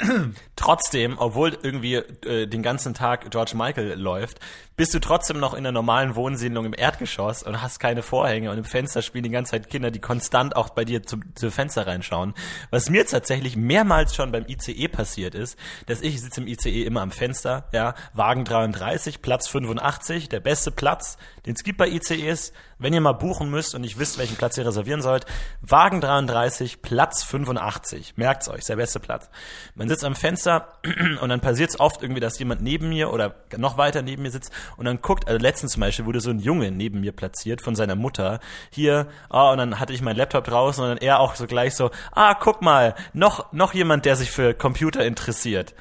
[0.56, 4.38] Trotzdem, obwohl irgendwie äh, den ganzen Tag George Michael läuft,
[4.76, 8.56] bist du trotzdem noch in der normalen Wohnsiedlung im Erdgeschoss und hast keine Vorhänge und
[8.56, 11.86] im Fenster spielen die ganze Zeit Kinder, die konstant auch bei dir zum, zum Fenster
[11.86, 12.34] reinschauen.
[12.70, 17.02] Was mir tatsächlich mehrmals schon beim ICE passiert ist, dass ich sitze im ICE immer
[17.02, 22.52] am Fenster, ja, Wagen 33, Platz 85, der beste Platz, den es gibt bei ICEs.
[22.80, 25.26] Wenn ihr mal buchen müsst und nicht wisst, welchen Platz ihr reservieren sollt,
[25.60, 28.14] Wagen 33, Platz 85.
[28.16, 29.28] Merkt's euch, ist der beste Platz.
[29.74, 30.78] Man sitzt am Fenster
[31.20, 34.30] und dann passiert es oft irgendwie, dass jemand neben mir oder noch weiter neben mir
[34.30, 37.60] sitzt und dann guckt, also letztens zum Beispiel wurde so ein Junge neben mir platziert
[37.60, 38.40] von seiner Mutter.
[38.70, 41.74] Hier, ah, und dann hatte ich meinen Laptop draußen und dann er auch so gleich
[41.74, 45.74] so, ah, guck mal, noch, noch jemand, der sich für Computer interessiert.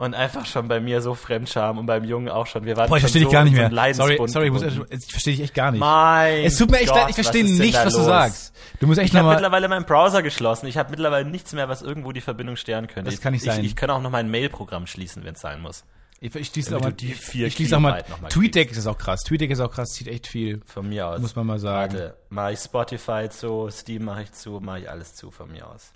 [0.00, 2.64] Und einfach schon bei mir so Fremdscham und beim Jungen auch schon.
[2.64, 3.68] Wir waren Boah, ich verstehe so dich gar nicht mehr.
[3.92, 5.80] Sorry, sorry, ich, muss, ich verstehe dich echt gar nicht.
[5.80, 8.06] Mein es tut mir echt Gott, leid, ich verstehe nicht, was du los?
[8.06, 8.54] sagst.
[8.80, 10.68] Du musst echt Ich habe mittlerweile meinen Browser geschlossen.
[10.68, 13.10] Ich habe mittlerweile nichts mehr, was irgendwo die Verbindung stören könnte.
[13.10, 13.60] Das kann nicht ich, sein.
[13.60, 15.84] Ich, ich kann auch noch mein Mail-Programm schließen, wenn es sein muss.
[16.18, 18.70] Ich, ich schließe auch mal, du die vier ich schließe auch mal, noch mal TweetDeck
[18.70, 19.20] ist auch krass.
[19.20, 20.62] TweetDeck ist auch krass, zieht echt viel.
[20.64, 21.20] Von mir aus.
[21.20, 21.92] Muss man mal sagen.
[21.92, 25.66] Warte, mache ich Spotify zu, Steam mache ich zu, mache ich alles zu von mir
[25.66, 25.92] aus.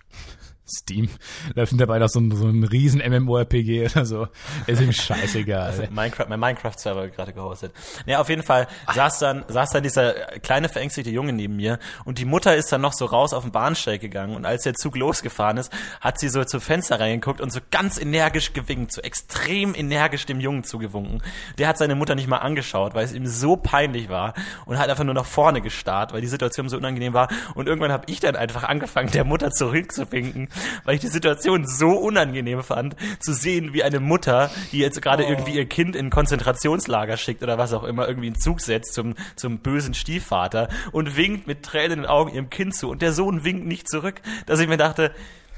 [0.66, 1.11] Steam.
[1.55, 4.29] Läuft dabei noch so ein, so ein riesen MMORPG oder so.
[4.66, 5.88] Ist ihm scheißegal.
[5.90, 7.72] Minecraft, mein Minecraft-Server gerade gehostet.
[8.07, 12.18] Ja, auf jeden Fall saß dann, saß dann dieser kleine verängstigte Junge neben mir und
[12.18, 14.96] die Mutter ist dann noch so raus auf den Bahnsteig gegangen und als der Zug
[14.96, 19.74] losgefahren ist, hat sie so zum Fenster reingeguckt und so ganz energisch gewinkt, so extrem
[19.74, 21.22] energisch dem Jungen zugewunken.
[21.59, 24.33] Der hat seine Mutter nicht mal angeschaut, weil es ihm so peinlich war
[24.64, 27.92] und hat einfach nur nach vorne gestarrt, weil die Situation so unangenehm war und irgendwann
[27.92, 30.48] habe ich dann einfach angefangen, der Mutter zurückzuwinken,
[30.85, 35.25] weil ich die Situation so unangenehm fand, zu sehen, wie eine Mutter, die jetzt gerade
[35.25, 38.95] irgendwie ihr Kind in ein Konzentrationslager schickt oder was auch immer, irgendwie einen Zug setzt
[38.95, 43.03] zum, zum bösen Stiefvater und winkt mit Tränen in den Augen ihrem Kind zu und
[43.03, 45.12] der Sohn winkt nicht zurück, dass ich mir dachte,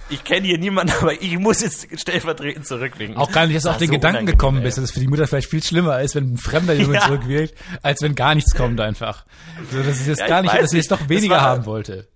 [0.08, 3.16] ich kenne hier niemanden, aber ich muss jetzt stellvertretend zurückwinken.
[3.16, 5.08] Auch gar nicht, dass du auf den so Gedanken gekommen bist, dass es für die
[5.08, 7.00] Mutter vielleicht viel schlimmer ist, wenn ein fremder Junge Ja.
[7.06, 9.24] zurückwirkt, als wenn gar nichts kommt einfach.
[9.72, 12.06] So, dass es jetzt Ja, gar nicht, dass sie es doch weniger war- haben wollte.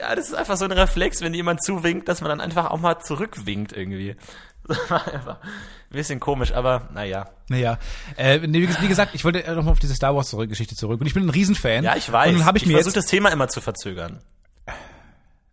[0.00, 2.80] Ja, das ist einfach so ein Reflex, wenn jemand zuwinkt, dass man dann einfach auch
[2.80, 4.16] mal zurückwinkt irgendwie.
[4.68, 5.48] Das war einfach ein
[5.92, 7.28] bisschen komisch, aber naja.
[7.48, 7.78] Naja,
[8.16, 11.00] äh, nee, wie, gesagt, ich wollte äh, nochmal auf diese Star Wars zurück, Geschichte zurück
[11.00, 11.84] und ich bin ein Riesenfan.
[11.84, 12.30] Ja, ich weiß.
[12.30, 14.18] Und dann habe ich, mir versuche das Thema immer zu verzögern.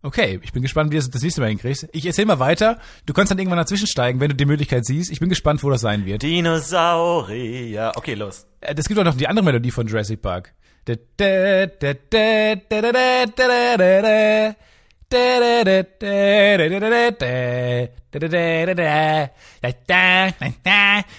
[0.02, 1.86] okay, ich bin gespannt, wie du das, das nächste Mal hinkriegst.
[1.92, 2.80] Ich erzähl mal weiter.
[3.06, 5.12] Du kannst dann irgendwann dazwischen steigen, wenn du die Möglichkeit siehst.
[5.12, 6.22] Ich bin gespannt, wo das sein wird.
[6.22, 7.92] Dinosaurier.
[7.94, 8.48] Okay, los.
[8.62, 10.54] Äh, Das gibt auch noch die andere Melodie von Jurassic Park.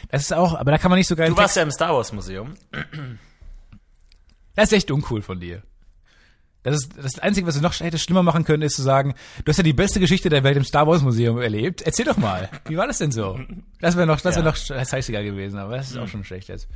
[0.09, 1.29] Das ist auch, aber da kann man nicht so geil.
[1.29, 2.53] Du warst ja im Star Wars Museum.
[4.55, 5.63] Das ist echt uncool von dir.
[6.63, 9.49] Das ist das Einzige, was wir noch hättest schlimmer machen können, ist zu sagen, du
[9.49, 11.83] hast ja die beste Geschichte der Welt im Star Wars Museum erlebt.
[11.83, 13.39] Erzähl doch mal, wie war das denn so?
[13.81, 14.51] Das wäre noch, das wäre ja.
[14.51, 16.07] noch scheißiger gewesen, aber das ist auch mhm.
[16.07, 16.67] schon schlecht jetzt.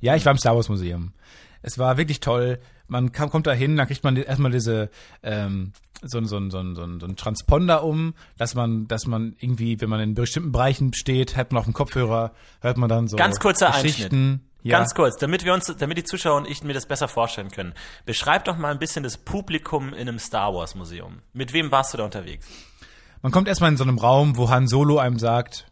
[0.00, 1.14] Ja, ich war im Star Wars Museum.
[1.62, 2.58] Es war wirklich toll.
[2.88, 4.90] Man kam, kommt da hin, dann kriegt man erstmal diese
[5.22, 9.80] ähm, so, ein- so, so, so, so ein Transponder um, dass man, dass man irgendwie,
[9.80, 13.16] wenn man in bestimmten Bereichen steht, hat man auf dem Kopfhörer, hört man dann so
[13.16, 14.46] Ganz kurzer Geschichten.
[14.62, 14.76] Ja.
[14.78, 17.72] Ganz kurz, damit wir uns, damit die Zuschauer und ich mir das besser vorstellen können.
[18.04, 21.20] Beschreib doch mal ein bisschen das Publikum in einem Star Wars Museum.
[21.32, 22.46] Mit wem warst du da unterwegs?
[23.22, 25.66] Man kommt erstmal in so einem Raum, wo Han Solo einem sagt,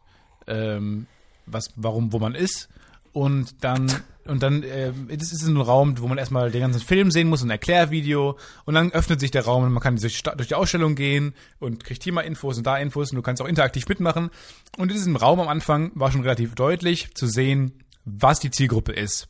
[0.46, 1.07] ähm,
[1.44, 2.68] was, warum, wo man ist.
[3.12, 3.90] Und dann,
[4.27, 7.42] und dann, äh, das ist ein Raum, wo man erstmal den ganzen Film sehen muss,
[7.42, 8.38] ein Erklärvideo.
[8.64, 11.85] Und dann öffnet sich der Raum und man kann durch, durch die Ausstellung gehen und
[11.85, 14.31] kriegt hier mal Infos und da Infos und du kannst auch interaktiv mitmachen.
[14.77, 18.92] Und in diesem Raum am Anfang war schon relativ deutlich zu sehen, was die Zielgruppe
[18.92, 19.29] ist.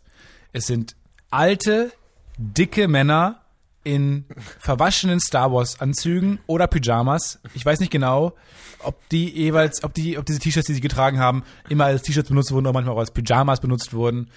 [0.52, 0.96] Es sind
[1.30, 1.92] alte,
[2.36, 3.42] dicke Männer
[3.84, 4.24] in
[4.58, 7.40] verwaschenen Star Wars Anzügen oder Pyjamas.
[7.54, 8.34] Ich weiß nicht genau,
[8.80, 12.28] ob die jeweils, ob die, ob diese T-Shirts, die sie getragen haben, immer als T-Shirts
[12.28, 14.30] benutzt wurden oder manchmal auch als Pyjamas benutzt wurden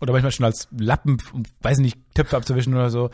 [0.00, 3.10] oder manchmal schon als Lappen, um, weiß nicht, Töpfe abzuwischen oder so.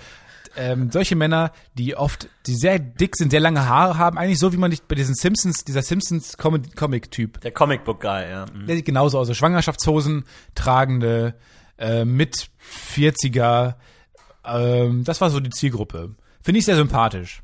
[0.56, 4.52] Ähm, solche Männer, die oft, die sehr dick sind, sehr lange Haare haben, eigentlich so
[4.52, 8.46] wie man nicht bei diesen Simpsons, dieser Simpsons Comic- Comic-Typ, Der Comicbook Guy, ja.
[8.54, 8.66] Mhm.
[8.66, 11.34] der sieht genauso aus, so Schwangerschaftshosen tragende,
[11.78, 12.50] äh, mit
[12.94, 13.74] 40er.
[14.46, 16.14] Ähm, das war so die Zielgruppe.
[16.42, 17.42] Finde ich sehr sympathisch.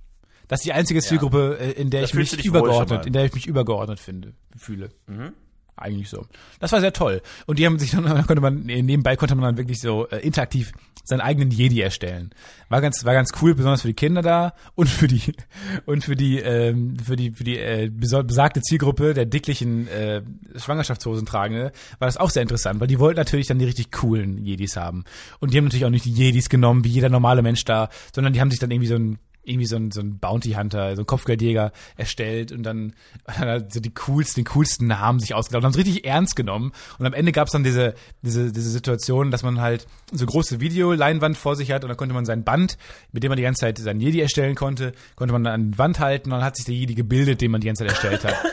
[0.49, 3.35] Das ist die einzige Zielgruppe, äh, in der Da ich mich übergeordnet, in der ich
[3.35, 4.91] mich übergeordnet finde, fühle.
[5.07, 5.33] Mhm.
[5.81, 6.27] Eigentlich so.
[6.61, 7.23] Das war sehr toll.
[7.47, 10.19] Und die haben sich dann, dann konnte man, nebenbei konnte man dann wirklich so äh,
[10.19, 10.73] interaktiv
[11.05, 12.31] seinen eigenen Jedi erstellen.
[12.69, 15.35] War ganz, war ganz cool, besonders für die Kinder da und für die,
[15.87, 20.23] und für die, ähm, für die, für die äh, besagte Zielgruppe der dicklichen äh,
[20.57, 24.39] Schwangerschaftshosen tragende, war das auch sehr interessant, weil die wollten natürlich dann die richtig coolen
[24.39, 25.05] Jedis haben.
[25.41, 28.33] Und die haben natürlich auch nicht die Jedis genommen, wie jeder normale Mensch da, sondern
[28.33, 31.03] die haben sich dann irgendwie so ein irgendwie so ein, so ein Bounty Hunter, so
[31.03, 32.95] ein Kopfgeldjäger erstellt und dann,
[33.39, 36.73] dann so die coolsten, den coolsten Namen sich ausgedacht und haben es richtig ernst genommen.
[36.99, 40.61] Und am Ende gab es dann diese, diese, diese Situation, dass man halt so große
[40.61, 42.77] Videoleinwand vor sich hat und dann konnte man sein Band,
[43.13, 45.79] mit dem man die ganze Zeit seinen Jedi erstellen konnte, konnte man dann an die
[45.79, 48.25] Wand halten und dann hat sich der Jedi gebildet, den man die ganze Zeit erstellt
[48.25, 48.35] hat.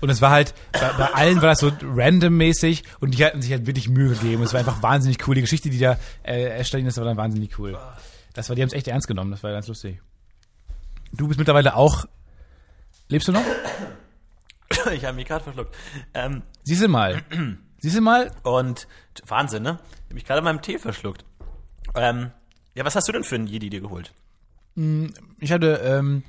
[0.00, 3.50] Und es war halt, bei, bei allen war das so randommäßig und die hatten sich
[3.50, 4.42] halt wirklich Mühe gegeben.
[4.42, 5.34] Es war einfach wahnsinnig cool.
[5.34, 7.78] Die Geschichte, die da äh, erstellt ist, war dann wahnsinnig cool.
[8.34, 10.00] Das war, die haben es echt ernst genommen, das war ganz lustig.
[11.16, 12.04] Du bist mittlerweile auch.
[13.08, 13.42] Lebst du noch?
[14.92, 15.74] Ich habe mich gerade verschluckt.
[16.14, 17.22] Ähm, Siehst du mal.
[17.78, 18.30] Siehst du mal?
[18.42, 18.86] und
[19.26, 19.78] Wahnsinn, ne?
[19.80, 21.24] Ich habe mich gerade meinem Tee verschluckt.
[21.94, 22.30] Ähm,
[22.74, 24.12] ja, was hast du denn für einen Jedi dir geholt?
[25.40, 26.24] Ich hatte, ähm,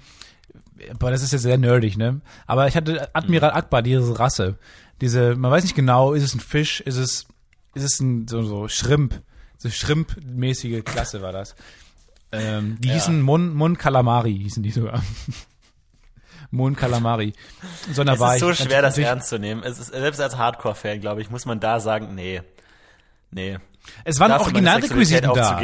[0.97, 2.21] boah, das ist jetzt sehr nerdig, ne?
[2.45, 4.57] Aber ich hatte Admiral Akbar, diese Rasse.
[5.01, 7.27] Diese, man weiß nicht genau, ist es ein Fisch, ist es,
[7.75, 9.21] ist es ein, so, so Shrimp,
[9.57, 11.55] so Shrimp-mäßige Klasse war das.
[12.31, 12.93] Ähm, die Ja.
[12.95, 15.01] hießen Mon, Mon Calamari, hießen die sogar.
[16.51, 17.33] Mon Calamari.
[17.93, 19.63] So, Es ist so schwer, das ernst zu nehmen.
[19.63, 22.41] Es ist, selbst als Hardcore-Fan, glaube ich, muss man da sagen, nee.
[23.31, 23.57] Nee.
[24.03, 25.61] Es waren Dafür Originalrequisiten da.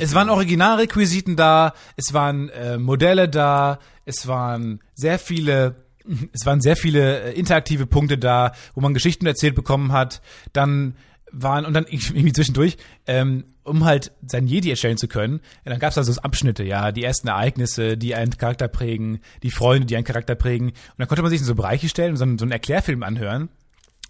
[0.00, 0.30] es waren.
[0.30, 5.76] Originalrequisiten da, es waren äh, Modelle da, es waren sehr viele,
[6.32, 10.20] es waren sehr viele äh, interaktive Punkte da, wo man Geschichten erzählt bekommen hat.
[10.52, 10.96] Dann
[11.36, 15.78] waren und dann irgendwie zwischendurch, ähm, um halt sein Jedi erstellen zu können, ja, dann
[15.80, 19.86] gab es also so Abschnitte, ja, die ersten Ereignisse, die einen Charakter prägen, die Freunde,
[19.86, 20.68] die einen Charakter prägen.
[20.68, 23.02] Und dann konnte man sich in so Bereiche stellen und so, einen- so einen Erklärfilm
[23.02, 23.48] anhören.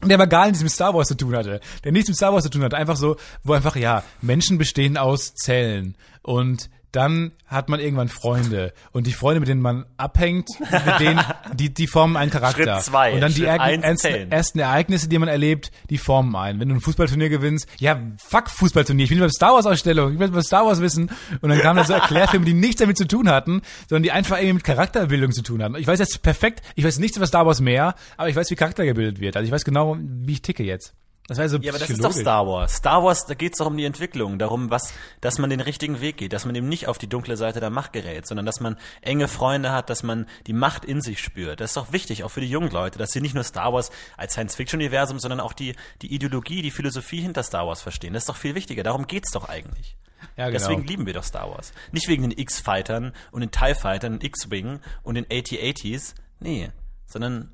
[0.02, 1.60] Und der aber gar nichts mit Star Wars zu tun hatte.
[1.84, 2.76] Der nichts mit Star Wars zu tun hatte.
[2.76, 5.96] Einfach so, wo einfach, ja, Menschen bestehen aus Zellen.
[6.22, 8.72] Und dann hat man irgendwann Freunde.
[8.92, 11.20] Und die Freunde, mit denen man abhängt, mit denen,
[11.54, 12.74] die, die formen einen Charakter.
[12.76, 16.34] Schritt zwei, Und dann die Schritt eins ersten, ersten Ereignisse, die man erlebt, die formen
[16.36, 16.60] einen.
[16.60, 19.04] Wenn du ein Fußballturnier gewinnst, ja, fuck Fußballturnier.
[19.04, 20.12] Ich will über Star Wars Ausstellung.
[20.12, 21.10] Ich will über Star Wars wissen.
[21.40, 24.36] Und dann kamen da so Erklärfilme, die nichts damit zu tun hatten, sondern die einfach
[24.36, 25.76] irgendwie mit Charakterbildung zu tun hatten.
[25.76, 28.56] Ich weiß jetzt perfekt, ich weiß nichts über Star Wars mehr, aber ich weiß, wie
[28.56, 29.36] Charakter gebildet wird.
[29.36, 30.94] Also ich weiß genau, wie ich ticke jetzt.
[31.26, 32.12] Das war so Ja, aber das ist doch.
[32.12, 32.74] Star Wars.
[32.74, 36.18] Star Wars, da geht's doch um die Entwicklung, darum, was, dass man den richtigen Weg
[36.18, 38.76] geht, dass man eben nicht auf die dunkle Seite der Macht gerät, sondern dass man
[39.00, 41.60] enge Freunde hat, dass man die Macht in sich spürt.
[41.60, 43.90] Das ist doch wichtig, auch für die jungen Leute, dass sie nicht nur Star Wars
[44.18, 48.12] als Science-Fiction-Universum, sondern auch die, die Ideologie, die Philosophie hinter Star Wars verstehen.
[48.12, 48.82] Das ist doch viel wichtiger.
[48.82, 49.96] Darum geht's doch eigentlich.
[50.36, 50.58] Ja, genau.
[50.58, 51.72] Deswegen lieben wir doch Star Wars.
[51.92, 56.14] Nicht wegen den X-Fightern und den TIE-Fightern, den X-Wing und den AT-ATs.
[56.40, 56.70] Nee,
[57.06, 57.50] sondern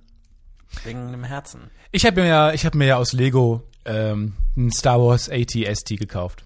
[0.84, 1.70] wegen dem Herzen.
[1.92, 5.98] Ich habe mir ja, ich habe mir ja aus Lego ähm, ein Star Wars AT-ST
[5.98, 6.44] gekauft.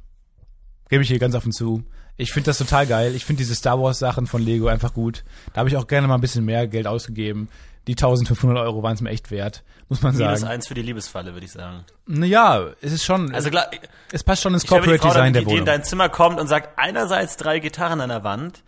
[0.89, 1.83] Gebe ich hier ganz offen zu.
[2.17, 3.15] Ich finde das total geil.
[3.17, 5.25] Ich finde diese Star Wars Sachen von Lego einfach gut.
[5.53, 7.49] Da habe ich auch gerne mal ein bisschen mehr Geld ausgegeben.
[7.87, 10.53] Die 1500 Euro waren es mir echt wert, muss man Minus sagen.
[10.53, 11.85] eins für die Liebesfalle, würde ich sagen.
[12.07, 13.67] Naja, es ist schon, Also klar,
[14.11, 15.67] es passt schon ins Corporate Design der die, die in Wohnung.
[15.67, 18.63] dein Zimmer kommt und sagt, einerseits drei Gitarren an der Wand,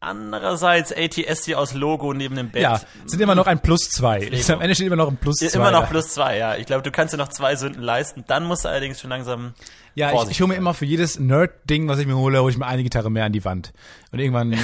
[0.00, 2.62] andererseits ATS hier aus Logo neben dem Bett.
[2.62, 4.30] Ja, sind immer noch ein Plus zwei.
[4.48, 5.58] Am Ende steht immer noch ein Plus zwei.
[5.58, 5.86] immer noch da.
[5.86, 6.56] plus zwei, ja.
[6.56, 8.24] Ich glaube, du kannst dir noch zwei Sünden leisten.
[8.26, 9.54] Dann musst du allerdings schon langsam.
[9.94, 12.58] Ja, ich, ich hole mir immer für jedes Nerd-Ding, was ich mir hole, hole ich
[12.58, 13.72] mir eine Gitarre mehr an die Wand.
[14.12, 14.56] Und irgendwann, äh,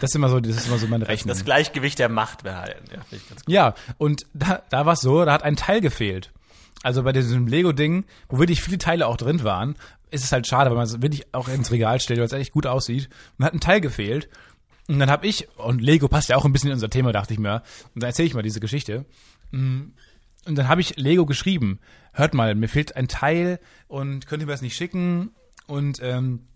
[0.00, 1.28] das ist immer so, das ist immer so meine Rechnung.
[1.28, 2.84] das Gleichgewicht der Macht behalten.
[2.90, 3.52] Ja, ich ganz gut.
[3.52, 6.32] Ja, und da, da war es so, da hat ein Teil gefehlt.
[6.82, 9.76] Also bei diesem Lego-Ding, wo wirklich viele Teile auch drin waren,
[10.10, 12.52] ist es halt schade, weil man es wirklich auch ins Regal stellt, weil es echt
[12.52, 13.08] gut aussieht.
[13.38, 14.28] Und hat ein Teil gefehlt.
[14.88, 17.32] Und dann habe ich, und Lego passt ja auch ein bisschen in unser Thema, dachte
[17.32, 17.62] ich mir,
[17.94, 19.06] und dann erzähle ich mal diese Geschichte.
[19.50, 19.92] Mm,
[20.44, 21.78] Und dann habe ich Lego geschrieben,
[22.12, 25.30] hört mal, mir fehlt ein Teil und könnt ihr mir das nicht schicken?
[25.68, 26.46] Und ähm,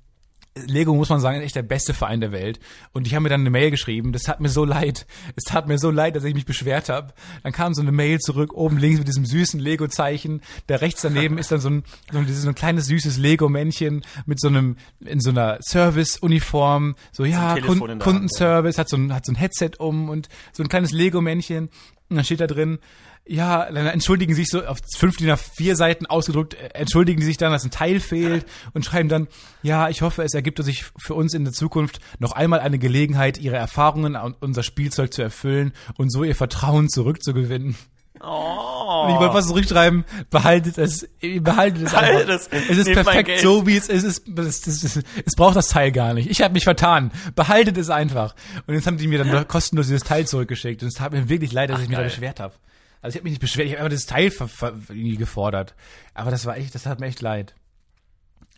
[0.67, 2.59] Lego, muss man sagen, ist echt der beste Verein der Welt.
[2.93, 4.13] Und ich habe mir dann eine Mail geschrieben.
[4.13, 5.07] Das tat mir so leid.
[5.37, 7.13] Es tat mir so leid, dass ich mich beschwert habe.
[7.43, 10.41] Dann kam so eine Mail zurück, oben links mit diesem süßen Lego-Zeichen.
[10.67, 14.41] Da rechts daneben ist dann so ein, so ein, so ein kleines süßes Lego-Männchen mit
[14.41, 16.97] so einem, in so einer Service-Uniform.
[17.13, 20.63] So, ja, Kun Hand, Kundenservice, hat so ein, hat so ein Headset um und so
[20.63, 21.69] ein kleines Lego-Männchen.
[22.09, 22.79] Und dann steht da drin,
[23.27, 27.37] ja, dann entschuldigen sich so auf fünf DIN A4 Seiten ausgedruckt, äh, entschuldigen die sich
[27.37, 29.29] dann, dass ein Teil fehlt und schreiben dann,
[29.63, 33.39] ja, ich hoffe, es ergibt sich für uns in der Zukunft noch einmal eine Gelegenheit,
[33.39, 37.77] ihre Erfahrungen und unser Spielzeug zu erfüllen und so ihr Vertrauen zurückzugewinnen.
[38.21, 39.05] Oh.
[39.05, 42.35] Und ich wollte was zurückschreiben, behaltet es, behaltet es Behaltet einfach.
[42.35, 42.49] es.
[42.71, 44.05] Es ist Nehmt perfekt so, wie es ist.
[44.05, 46.31] Es, ist, es, es, es, braucht das Teil gar nicht.
[46.31, 47.11] Ich habe mich vertan.
[47.35, 48.35] Behaltet es einfach.
[48.67, 50.83] Und jetzt haben die mir dann kostenlos dieses Teil zurückgeschickt.
[50.83, 52.55] Und es tat mir wirklich leid, dass ich mich da beschwert habe.
[53.03, 55.75] Also ich habe mich nicht beschwert, ich habe einfach das Teil ver, ver, irgendwie gefordert.
[56.15, 57.55] Aber das war echt, das hat mir echt leid.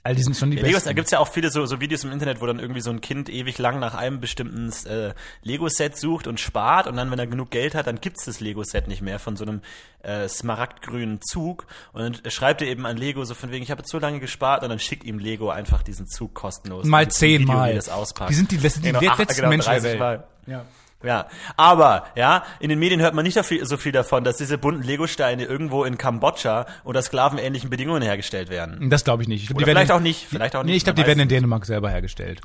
[0.05, 0.89] All die sind schon die Ja, Legos, besten.
[0.91, 3.01] da gibt's ja auch viele so, so Videos im Internet, wo dann irgendwie so ein
[3.01, 7.27] Kind ewig lang nach einem bestimmten äh, Lego-Set sucht und spart und dann, wenn er
[7.27, 9.61] genug Geld hat, dann gibt's das Lego-Set nicht mehr von so einem
[10.03, 13.81] äh, smaragdgrünen Zug und dann schreibt er eben an Lego so von wegen, ich habe
[13.81, 16.87] jetzt so lange gespart und dann schickt ihm Lego einfach diesen Zug kostenlos.
[16.87, 17.75] Mal zehnmal.
[17.75, 19.99] Die sind die, das sind die Genau, ach, letzten genau, Menschen der 30 Welt.
[19.99, 20.25] Mal.
[20.47, 20.65] Ja.
[21.05, 24.37] Ja, aber ja, in den Medien hört man nicht so viel, so viel davon, dass
[24.37, 28.91] diese bunten Lego-Steine irgendwo in Kambodscha unter sklavenähnlichen Bedingungen hergestellt werden.
[28.91, 29.43] Das glaube ich nicht.
[29.43, 31.07] Ich glaub, Oder die vielleicht werden- auch nicht, vielleicht auch Nee, nicht, ich glaube, die
[31.07, 32.41] werden in Dänemark selber hergestellt.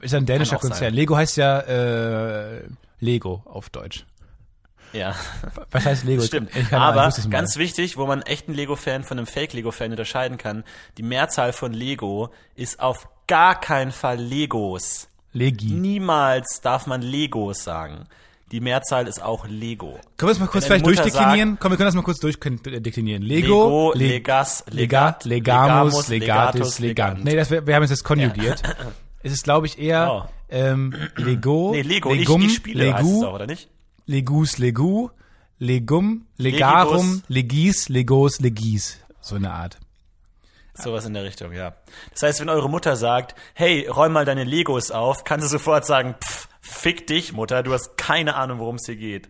[0.00, 0.78] Ist ja ein dänischer Konzern.
[0.78, 0.94] sein.
[0.94, 2.62] Lego heißt ja äh,
[3.00, 4.06] Lego auf Deutsch.
[4.94, 5.14] Ja.
[5.70, 6.22] Was heißt Lego?
[6.22, 6.50] Stimmt.
[6.72, 7.12] Aber mal.
[7.30, 10.64] ganz wichtig, wo man echten Lego-Fan von einem Fake-Lego-Fan unterscheiden kann,
[10.96, 15.07] die Mehrzahl von Lego ist auf gar keinen Fall Legos.
[15.32, 15.72] Legi.
[15.72, 18.06] Niemals darf man Legos sagen.
[18.50, 19.98] Die Mehrzahl ist auch Lego.
[20.16, 21.58] Können wir das mal kurz vielleicht durchdeklinieren?
[21.60, 23.22] Komm, wir können das mal kurz durchdeklinieren.
[23.22, 27.24] Lego, Lego, Le- Legas, Legat, Legamus, Legamus, Legatus, Legant.
[27.24, 28.62] Nee, das, wir haben es jetzt konjugiert.
[29.20, 30.28] Es ist, glaube ich, eher Oh.
[30.48, 33.68] ähm, Lego, Nee, Lego, Legum, ich, ich spiele Legu, auch, oder nicht?
[34.06, 35.10] Legus, Legu,
[35.58, 39.00] Legum, Legarum, Legis, Legos, Legis.
[39.20, 39.78] So eine Art.
[40.82, 41.74] Sowas in der Richtung, ja.
[42.12, 45.84] Das heißt, wenn eure Mutter sagt, hey, räum mal deine Legos auf, kann sie sofort
[45.86, 49.28] sagen, pff, fick dich, Mutter, du hast keine Ahnung, worum es hier geht.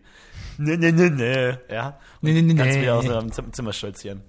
[0.57, 1.99] Ne, ne, ne, ne, ja.
[2.21, 2.81] Nee, nee, nee, Kannst nee.
[2.83, 4.23] wieder aus dem Zim- Zimmer stolzieren.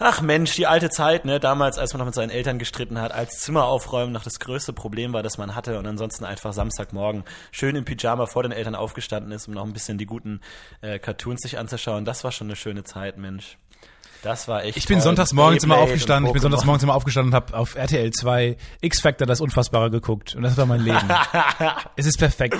[0.00, 3.10] Ach Mensch, die alte Zeit, ne, damals, als man noch mit seinen Eltern gestritten hat,
[3.12, 7.24] als Zimmer aufräumen noch das größte Problem war, das man hatte und ansonsten einfach Samstagmorgen
[7.50, 10.40] schön im Pyjama vor den Eltern aufgestanden ist, um noch ein bisschen die guten
[10.82, 12.04] äh, Cartoons sich anzuschauen.
[12.04, 13.58] Das war schon eine schöne Zeit, Mensch.
[14.22, 15.04] Das war echt Ich bin toll.
[15.04, 18.56] sonntags morgens immer aufgestanden, ich bin sonntags morgens immer aufgestanden und habe auf RTL 2
[18.80, 20.34] X-Factor das Unfassbare geguckt.
[20.34, 20.98] Und das war mein Leben.
[21.96, 22.56] es ist perfekt.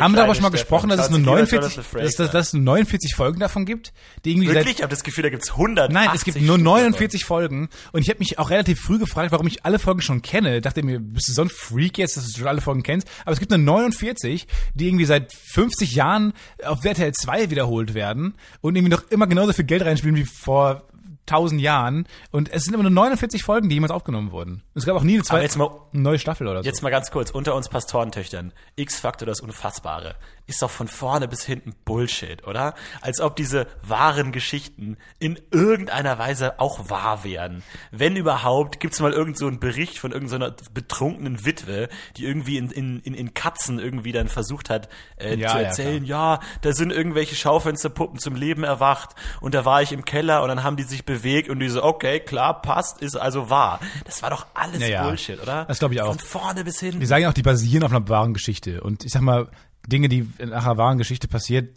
[0.00, 2.26] Haben wir darüber schon mal gesprochen, dass es nur sich lieber 49, Jonathan Frakes dass,
[2.26, 3.92] dass, dass es nur 49 Folgen davon gibt?
[4.24, 4.76] Die irgendwie seit- Wirklich?
[4.76, 5.92] Ich habe das Gefühl, da gibt's 100.
[5.92, 9.46] Nein, es gibt nur 49 Folgen und ich habe mich auch relativ früh gefragt, warum
[9.46, 10.60] ich alle Folgen schon kenne.
[10.60, 13.08] Dachte mir, bist du so ein Freak jetzt, dass du schon alle Folgen kennst?
[13.24, 16.32] Aber es gibt nur 49, die irgendwie seit 50 Jahren
[16.64, 20.84] auf RTL 2 wiederholt werden und irgendwie noch immer genauso viel Geld reinspielen wie vor
[21.26, 22.06] 1000 Jahren.
[22.32, 24.62] Und es sind immer nur 49 Folgen, die jemals aufgenommen wurden.
[24.74, 26.66] Es gab auch nie eine, zweite, jetzt mal, eine neue Staffel oder so.
[26.66, 28.52] jetzt mal ganz kurz, unter uns Pastorentöchtern.
[28.76, 30.16] X-Faktor, das Unfassbare.
[30.46, 32.74] Ist doch von vorne bis hinten Bullshit, oder?
[33.00, 37.62] Als ob diese wahren Geschichten in irgendeiner Weise auch wahr wären.
[37.90, 42.70] Wenn überhaupt, gibt's mal irgend so einen Bericht von irgendeiner betrunkenen Witwe, die irgendwie in,
[42.70, 46.72] in, in, in Katzen irgendwie dann versucht hat, äh, Ja, zu ja, erzählen, ja, da
[46.72, 50.76] sind irgendwelche Schaufensterpuppen zum Leben erwacht und da war ich im Keller und dann haben
[50.76, 53.80] die sich bewegt und die so, okay, klar, passt, ist also wahr.
[54.04, 55.02] Das war doch alles Ja, ja.
[55.04, 55.64] Bullshit, oder?
[55.66, 56.08] Das glaub ich auch.
[56.08, 57.00] Von vorne bis hin.
[57.00, 58.80] Die sagen ja auch, die basieren auf einer wahren Geschichte.
[58.82, 59.48] Und ich sag mal,
[59.86, 61.70] Dinge, die nach einer wahren Geschichte passiert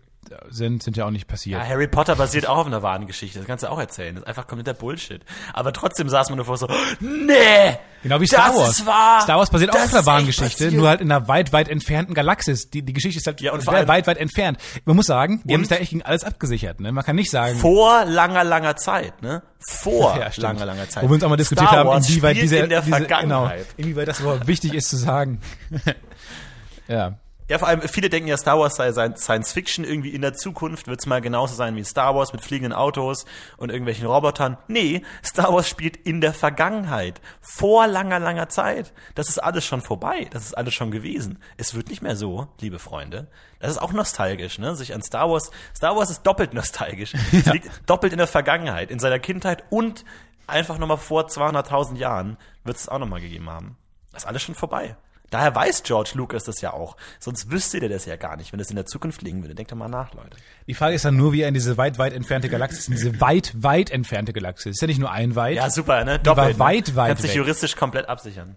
[0.49, 1.61] sind, sind ja auch nicht passiert.
[1.61, 3.39] Ja, Harry Potter basiert auch auf einer wahren Geschichte.
[3.39, 4.15] Das kannst du auch erzählen.
[4.15, 5.21] Das ist einfach kompletter Bullshit.
[5.53, 6.67] Aber trotzdem saß man nur vor so,
[6.99, 7.77] nee!
[8.03, 8.75] Genau wie Star Wars.
[8.77, 10.73] Star Wars basiert auch auf einer wahren Geschichte, passiert.
[10.73, 12.69] nur halt in einer weit, weit entfernten Galaxis.
[12.69, 14.57] Die, die Geschichte ist halt Ja, und allem- weit, weit entfernt.
[14.85, 16.79] Man muss sagen, die Und- haben sich da echt gegen alles abgesichert.
[16.79, 16.91] Ne?
[16.91, 19.41] Man kann nicht sagen, Vor langer, langer Zeit, ne?
[19.67, 21.03] Vor Ja, langer, langer Zeit.
[21.03, 23.07] wo wir uns auch mal diskutiert Star haben, Wars inwieweit diese, in der diese genau,
[23.07, 23.65] Vergangenheit.
[23.77, 25.39] inwieweit das überhaupt wichtig ist zu sagen.
[26.87, 27.17] ja.
[27.47, 29.85] Ja, vor allem, viele denken ja, Star Wars sei Science Fiction.
[29.85, 33.25] Irgendwie in der Zukunft wird es mal genauso sein wie Star Wars mit fliegenden Autos
[33.57, 34.57] und irgendwelchen Robotern.
[34.67, 37.21] Nee, Star Wars spielt in der Vergangenheit.
[37.41, 38.93] Vor langer, langer Zeit.
[39.13, 40.27] Das ist alles schon vorbei.
[40.31, 41.37] Das ist alles schon gewesen.
[41.57, 43.27] Es wird nicht mehr so, liebe Freunde.
[43.59, 44.75] Das ist auch nostalgisch, ne?
[44.75, 47.13] Sich an Star Wars, Star Wars ist doppelt nostalgisch.
[47.31, 50.03] Es liegt doppelt in der Vergangenheit, in seiner Kindheit und
[50.47, 53.77] einfach nochmal vor 200.000 Jahren wird es auch nochmal gegeben haben.
[54.11, 54.95] Das ist alles schon vorbei.
[55.35, 56.95] Daher weiß George Lucas das ja auch.
[57.19, 59.53] Sonst wüsste der das ja gar nicht, wenn das in der Zukunft liegen würde.
[59.53, 60.37] Denkt doch mal nach, Leute.
[60.65, 63.19] Die Frage ist dann nur, wie er in diese weit, weit entfernte Galaxis, in diese
[63.19, 64.71] weit, weit entfernte Galaxis.
[64.75, 66.11] Ist ja nicht nur ein weit, Ja, super, ne?
[66.11, 66.57] war Doppelt.
[66.57, 66.95] weit, ne?
[66.95, 67.35] weit Kannst dich weg.
[67.37, 68.55] juristisch komplett absichern.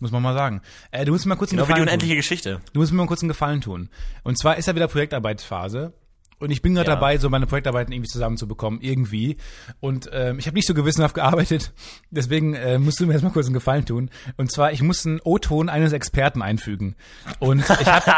[0.00, 0.62] muss man mal sagen.
[0.90, 1.88] Äh, du musst mir mal kurz einen Genau wie die Gefallen tun.
[1.92, 2.60] unendliche Geschichte.
[2.72, 3.88] Du musst mir mal kurz einen Gefallen tun.
[4.24, 5.92] Und zwar ist ja wieder Projektarbeitsphase.
[6.38, 6.94] Und ich bin gerade Ja.
[6.96, 9.38] dabei, so meine Projektarbeiten irgendwie zusammenzubekommen, irgendwie.
[9.80, 11.72] Und ähm, ich habe nicht so gewissenhaft gearbeitet,
[12.10, 14.10] deswegen äh, musst du mir jetzt mal kurz einen Gefallen tun.
[14.36, 16.94] Und zwar, ich muss einen O-Ton eines Experten einfügen.
[17.38, 18.14] Und ich habe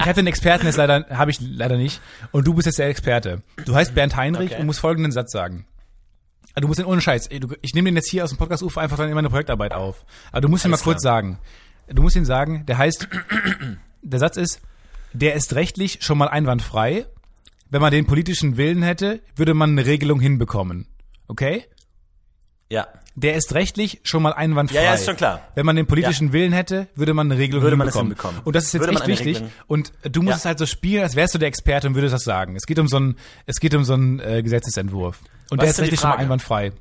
[0.00, 2.00] ich hab den Experten jetzt leider, habe ich leider nicht.
[2.32, 3.42] Und du bist jetzt der Experte.
[3.66, 4.60] Du heißt Bernd Heinrich Okay.
[4.60, 5.64] und musst folgenden Satz sagen.
[6.54, 7.28] Also Du musst den ohne Scheiß.
[7.62, 10.04] Ich nehme den jetzt hier aus dem Podcast UFO einfach dann in meine Projektarbeit auf.
[10.32, 11.38] Aber du musst ihn mal kurz sagen.
[11.88, 13.06] Du musst ihn sagen, der heißt,
[14.02, 14.60] der Satz ist,
[15.12, 17.06] der ist rechtlich schon mal einwandfrei.
[17.70, 20.86] Wenn man den politischen Willen hätte, würde man eine Regelung hinbekommen.
[21.28, 21.64] Okay?
[22.68, 22.86] Ja.
[23.16, 24.76] Der ist rechtlich schon mal einwandfrei.
[24.78, 25.40] Ja, ja, ist schon klar.
[25.56, 28.16] Wenn man den politischen Willen hätte, würde man eine Regelung Würde man es hinbekommen.
[28.16, 28.42] hinbekommen.
[28.46, 29.36] Und das ist jetzt Würde echt wichtig.
[29.38, 30.36] Regelung- Und du musst Ja.
[30.38, 32.54] es halt so spielen, als wärst du der Experte und würdest das sagen.
[32.56, 33.16] Es geht um so einen,
[33.46, 35.20] es geht um so einen äh, Gesetzesentwurf.
[35.50, 36.72] Und Was der ist rechtlich schon mal einwandfrei.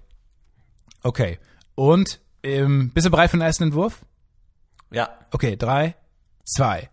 [1.02, 1.40] Okay.
[1.76, 4.06] Und ähm, bist du bereit für den ersten Entwurf?
[4.92, 5.10] Ja.
[5.32, 5.96] Okay, drei,
[6.46, 6.90] zwei.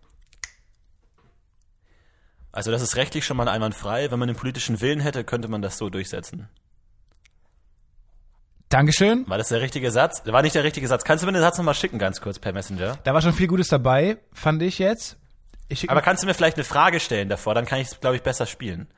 [2.56, 4.10] Also das ist rechtlich schon mal einwandfrei.
[4.10, 6.48] Wenn man den politischen Willen hätte, könnte man das so durchsetzen.
[8.70, 9.28] Dankeschön.
[9.28, 10.22] War das der richtige Satz?
[10.24, 11.04] War nicht der richtige Satz.
[11.04, 12.96] Kannst du mir den Satz nochmal schicken, ganz kurz per Messenger?
[13.04, 15.18] Da war schon viel Gutes dabei, fand ich jetzt.
[15.68, 17.54] Ich Aber kannst du mir vielleicht eine Frage stellen davor?
[17.54, 18.88] Dann kann ich es, glaube ich, besser spielen.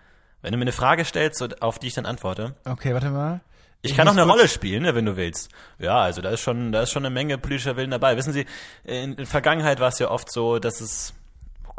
[0.40, 2.54] Wenn du mir eine Frage stellst, auf die ich dann antworte.
[2.64, 3.40] okay, warte mal.
[3.82, 5.50] Ich kann auch eine Rolle spielen, ne, wenn du willst.
[5.80, 8.16] Ja, also da ist schon, da ist schon eine Menge politischer Willen dabei.
[8.16, 8.46] Wissen Sie,
[8.84, 11.12] in, in Vergangenheit war es ja oft so, dass es,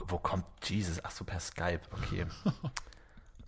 [0.10, 1.00] wo, kommt Jesus?
[1.04, 2.26] Ach so, per Skype, okay.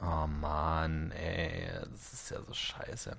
[0.04, 3.16] Oh Mann, ey, das ist ja so scheiße.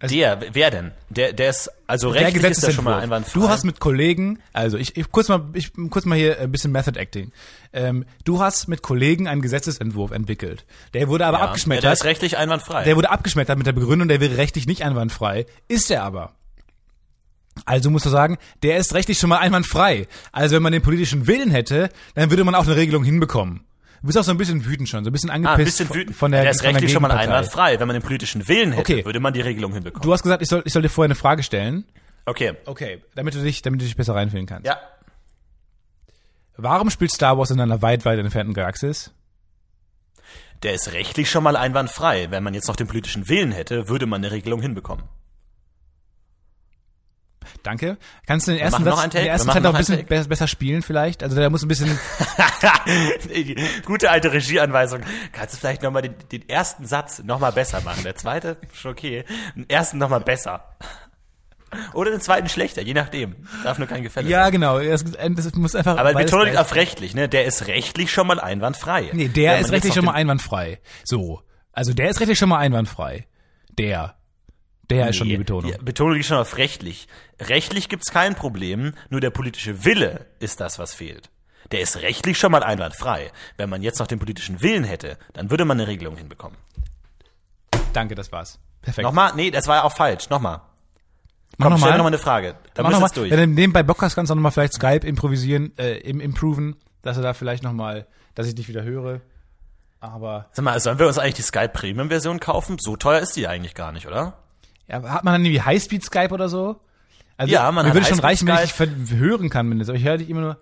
[0.00, 0.92] Also- der, wer denn?
[1.08, 3.38] Der, der ist, also Der rechtlich ist der schon mal einwandfrei.
[3.40, 6.72] Du hast mit Kollegen, also ich, ich kurz mal, ich kurz mal hier ein bisschen
[6.72, 7.32] Method Acting.
[7.72, 10.64] Ähm, du hast mit Kollegen einen Gesetzesentwurf entwickelt.
[10.94, 11.84] Der wurde aber ja, ja, abgeschmettert.
[11.84, 12.84] der ist rechtlich einwandfrei.
[12.84, 15.46] Der wurde abgeschmettert mit der Begründung, der wäre rechtlich nicht einwandfrei.
[15.68, 16.32] Ist er aber.
[17.66, 20.06] Also musst du sagen, der ist rechtlich schon mal einwandfrei.
[20.32, 23.64] Also wenn man den politischen Willen hätte, dann würde man auch eine Regelung hinbekommen.
[24.00, 25.94] Du bist auch so ein bisschen wütend schon, so ein bisschen angepisst ah, ein bisschen
[25.94, 26.16] wütend.
[26.16, 27.80] von der der ist rechtlich schon mal einwandfrei.
[27.80, 29.04] Wenn man den politischen Willen hätte, Okay.
[29.04, 30.02] würde man die Regelung hinbekommen.
[30.02, 31.84] Du hast gesagt, ich soll, ich soll dir vorher eine Frage stellen.
[32.24, 32.54] okay.
[32.66, 34.66] Okay, damit du dich, damit du dich besser reinfühlen kannst.
[34.66, 34.76] Ja.
[36.56, 39.12] Warum spielt Star Wars in einer weit, weit entfernten Galaxis?
[40.62, 42.30] Der ist rechtlich schon mal einwandfrei.
[42.30, 45.04] Wenn man jetzt noch den politischen Willen hätte, würde man eine Regelung hinbekommen.
[47.62, 47.96] Danke.
[48.26, 49.24] Kannst du den ersten noch Satz, einen Take?
[49.24, 51.22] den ersten Teil noch ein noch bisschen be- besser spielen vielleicht?
[51.22, 51.98] Also der muss ein bisschen,
[53.84, 55.00] Gute alte Regieanweisung.
[55.32, 58.02] Kannst du vielleicht nochmal den, den ersten Satz nochmal besser machen?
[58.04, 59.24] Der zweite, schon okay.
[59.56, 60.64] Den ersten nochmal besser.
[61.92, 63.36] Oder den zweiten schlechter, je nachdem.
[63.62, 64.52] Darf nur kein Gefälle ja sein.
[64.52, 65.98] genau, es, es muss einfach.
[65.98, 67.28] Aber Betonung auf rechtlich, ne?
[67.28, 69.10] Der ist rechtlich schon mal einwandfrei.
[69.12, 70.80] Nee, der ist rechtlich schon noch mal einwandfrei.
[71.04, 71.42] So.
[71.72, 73.26] Also der ist rechtlich schon mal einwandfrei.
[73.76, 74.14] Der.
[74.90, 75.70] Der ist schon die Nee, Betonung.
[75.72, 77.08] Die Betonung liegt schon auf rechtlich.
[77.40, 81.30] Rechtlich gibt's kein Problem, nur der politische Wille ist das, was fehlt.
[81.72, 83.30] Der ist rechtlich schon mal einwandfrei.
[83.58, 86.56] Wenn man jetzt noch den politischen Willen hätte, dann würde man eine Regelung hinbekommen.
[87.92, 88.58] Danke, das war's.
[88.80, 89.02] Perfekt.
[89.04, 89.32] Nochmal?
[89.34, 90.30] Nee, das war ja auch falsch.
[90.30, 90.60] Nochmal.
[91.58, 91.98] Mach Komm, stell nochmal.
[91.98, 92.54] noch mal eine Frage.
[92.74, 93.10] Dann Mach nochmal.
[93.14, 93.30] durch.
[93.30, 97.16] Wenn du nebenbei Bock hast, kannst du nochmal vielleicht Skype improvisieren, äh, im, improven, dass
[97.16, 99.20] du da vielleicht nochmal, dass ich dich wieder höre.
[100.00, 102.78] Aber Sag mal, sollen wir uns eigentlich die Skype Premium Version kaufen?
[102.78, 104.38] So teuer ist die eigentlich gar nicht, oder?
[104.88, 106.80] Ja, hat man dann irgendwie Highspeed Skype oder so?
[107.36, 109.90] Also, Ja, man mir hat würde schon reichen, wenn ich dich hören kann, mindestens.
[109.90, 110.58] Aber ich höre dich immer nur.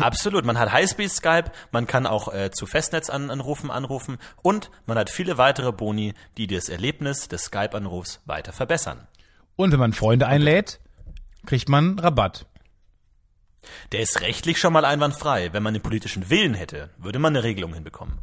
[0.00, 0.44] Absolut.
[0.44, 5.38] Man hat Highspeed Skype, man kann auch äh, zu Festnetzanrufen anrufen und man hat viele
[5.38, 9.06] weitere Boni, die das Erlebnis des Skype-Anrufs weiter verbessern.
[9.56, 10.80] Und wenn man Freunde einlädt,
[11.46, 12.46] kriegt man Rabatt.
[13.92, 15.52] Der ist rechtlich schon mal einwandfrei.
[15.52, 18.18] Wenn man den politischen Willen hätte, würde man eine Regelung hinbekommen.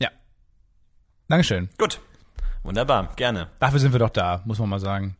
[0.00, 0.10] Ja.
[1.28, 1.70] Dankeschön.
[1.78, 2.00] Gut.
[2.64, 3.48] Wunderbar, gerne.
[3.60, 5.16] Dafür sind wir doch da, muss man mal sagen.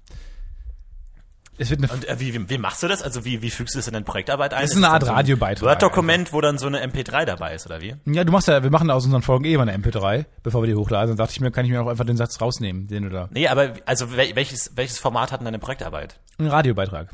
[1.57, 3.01] Es wird eine Und äh, wie, wie, wie machst du das?
[3.01, 4.63] Also wie, wie fügst du das in deine Projektarbeit ein?
[4.63, 7.67] Das ist eine Art so ein Radiobeitrag Word-Dokument, wo dann so eine MP3 dabei ist,
[7.67, 7.95] oder wie?
[8.07, 10.67] Ja, du machst ja, wir machen aus unseren Folgen eh mal eine MP3, bevor wir
[10.67, 11.11] die hochladen.
[11.11, 13.29] Dann dachte ich mir, kann ich mir auch einfach den Satz rausnehmen, den du da.
[13.31, 16.19] Nee, aber also wel- welches, welches Format hat denn deine Projektarbeit?
[16.39, 17.13] Ein Radiobeitrag.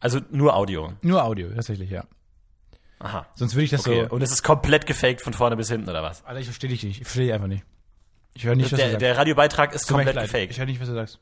[0.00, 0.92] Also nur Audio.
[1.02, 2.02] Nur Audio, tatsächlich, ja.
[2.98, 3.26] Aha.
[3.36, 4.06] Sonst würde ich das Okay.
[4.08, 4.14] so.
[4.16, 6.24] Und es ist komplett gefaked von vorne bis hinten, oder was?
[6.24, 7.00] Alter, ich verstehe dich nicht.
[7.00, 7.64] Ich verstehe dich einfach nicht.
[8.34, 9.02] Ich höre nicht, was du Der, sagst.
[9.02, 10.32] der Radiobeitrag ist Tut mir echt komplett leid.
[10.32, 10.50] gefaked.
[10.52, 11.18] Ich höre nicht, was du sagst.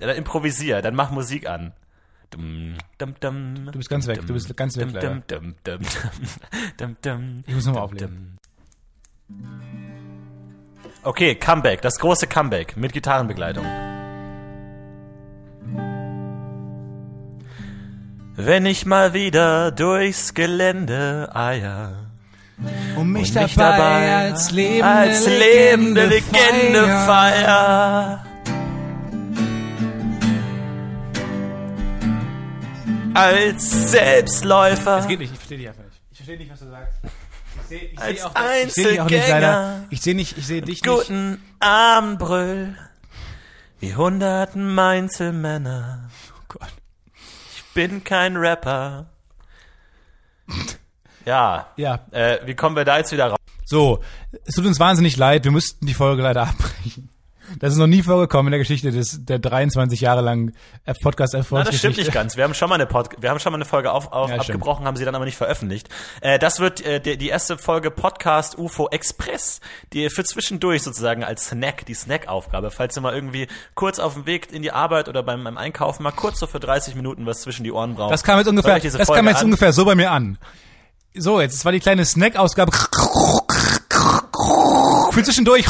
[0.00, 1.72] Ja, dann improvisier, dann mach Musik an.
[2.30, 5.08] Dum, dum, dum, Du bist ganz weg, du bist ganz weg, dum, leider.
[5.10, 5.86] dum, dum, dum,
[6.78, 8.38] dum, dum, Ich muss nochmal auflegen.
[11.02, 13.66] Okay, Comeback, das große Comeback mit Gitarrenbegleitung.
[18.34, 22.11] Wenn ich mal wieder durchs Gelände eier
[22.96, 28.26] Um mich, und mich dabei als lebende, als lebende Legende feier.
[33.14, 34.98] Als Selbstläufer.
[34.98, 36.00] Es geht nicht, ich verstehe dich einfach nicht.
[36.10, 36.98] Ich verstehe nicht, was du sagst.
[37.62, 38.34] Ich sehe ich Als seh auch,
[38.66, 39.84] ich seh dich auch nicht leider.
[39.90, 40.86] Ich sehe nicht, ich sehe dich nicht.
[40.86, 42.76] Guten Abend, Brüll.
[43.80, 46.08] Wie hunderten Einzelmänner.
[46.30, 46.72] Oh Gott.
[47.54, 49.06] Ich bin kein Rapper.
[51.24, 51.66] Ja.
[51.76, 53.38] Ja, Äh, wie kommen wir da jetzt wieder raus?
[53.64, 54.00] so.
[54.44, 55.44] Es tut uns wahnsinnig leid.
[55.44, 57.08] Wir müssten die Folge leider abbrechen.
[57.58, 60.54] Das ist noch nie vorgekommen in der Geschichte des der 23 Jahre langen
[61.02, 61.78] podcast Na, das Erfolgsgeschichte.
[61.92, 62.36] stimmt nicht ganz.
[62.38, 64.36] Wir haben schon mal eine Pod wir haben schon mal eine Folge auf, auf Ja,
[64.42, 64.56] stimmt.
[64.56, 65.88] abgebrochen, haben sie dann aber nicht veröffentlicht.
[66.22, 69.60] Äh, das wird äh, die, die erste Folge Podcast UFO Express,
[69.92, 74.24] die für zwischendurch sozusagen als Snack, die Snack-Aufgabe, falls ihr mal irgendwie kurz auf dem
[74.24, 77.42] Weg in die Arbeit oder beim, beim Einkaufen mal kurz so für 30 Minuten was
[77.42, 78.12] zwischen die Ohren braucht.
[78.12, 79.46] Das kam jetzt ungefähr, das Folge kam jetzt an.
[79.46, 80.38] ungefähr so bei mir an.
[81.14, 82.72] So, jetzt war die kleine Snack-Ausgabe.
[85.10, 85.66] Für zwischendurch.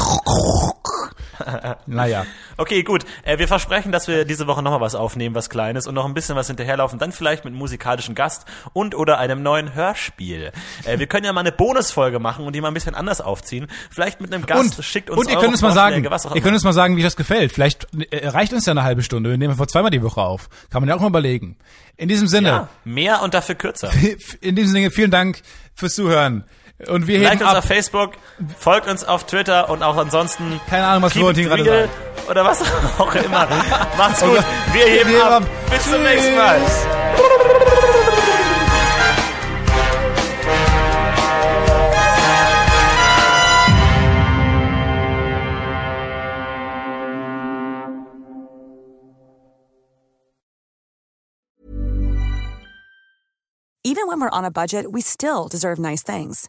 [1.87, 2.27] Naja.
[2.57, 3.05] Okay, gut.
[3.23, 6.15] Äh, wir versprechen, dass wir diese Woche nochmal was aufnehmen, was Kleines und noch ein
[6.15, 6.99] bisschen was hinterherlaufen.
[6.99, 10.53] Dann vielleicht mit einem musikalischen Gast und oder einem neuen Hörspiel.
[10.85, 13.67] Äh, wir können ja mal eine Bonusfolge machen und die mal ein bisschen anders aufziehen.
[13.91, 14.79] Vielleicht mit einem Gast.
[14.79, 17.03] Und, Schickt uns und ihr könnt uns mal sagen, ihr könnt uns mal sagen, wie
[17.03, 17.53] das gefällt.
[17.53, 19.31] Vielleicht äh, reicht uns ja eine halbe Stunde.
[19.31, 20.49] Wir nehmen vor zweimal die Woche auf.
[20.71, 21.57] Kann man ja auch mal überlegen.
[21.97, 23.91] In diesem Sinne, ja, mehr und dafür kürzer.
[24.41, 25.43] in diesem Sinne, vielen Dank
[25.75, 26.45] fürs Zuhören.
[26.89, 27.59] Und wir Liked heben uns ab.
[27.59, 28.13] auf Facebook,
[28.59, 31.91] folgt uns auf Twitter und auch ansonsten Keine Ahnung, was Florentin gerade sagt.
[32.29, 32.61] oder was
[32.99, 33.47] auch immer.
[33.97, 34.45] Macht's Oh gut.
[34.73, 35.43] Wir heben Wir ab.
[35.43, 35.49] ab.
[35.71, 36.61] Bis zum nächsten Mal.
[53.85, 56.49] Even when we're on a budget, we still deserve nice things.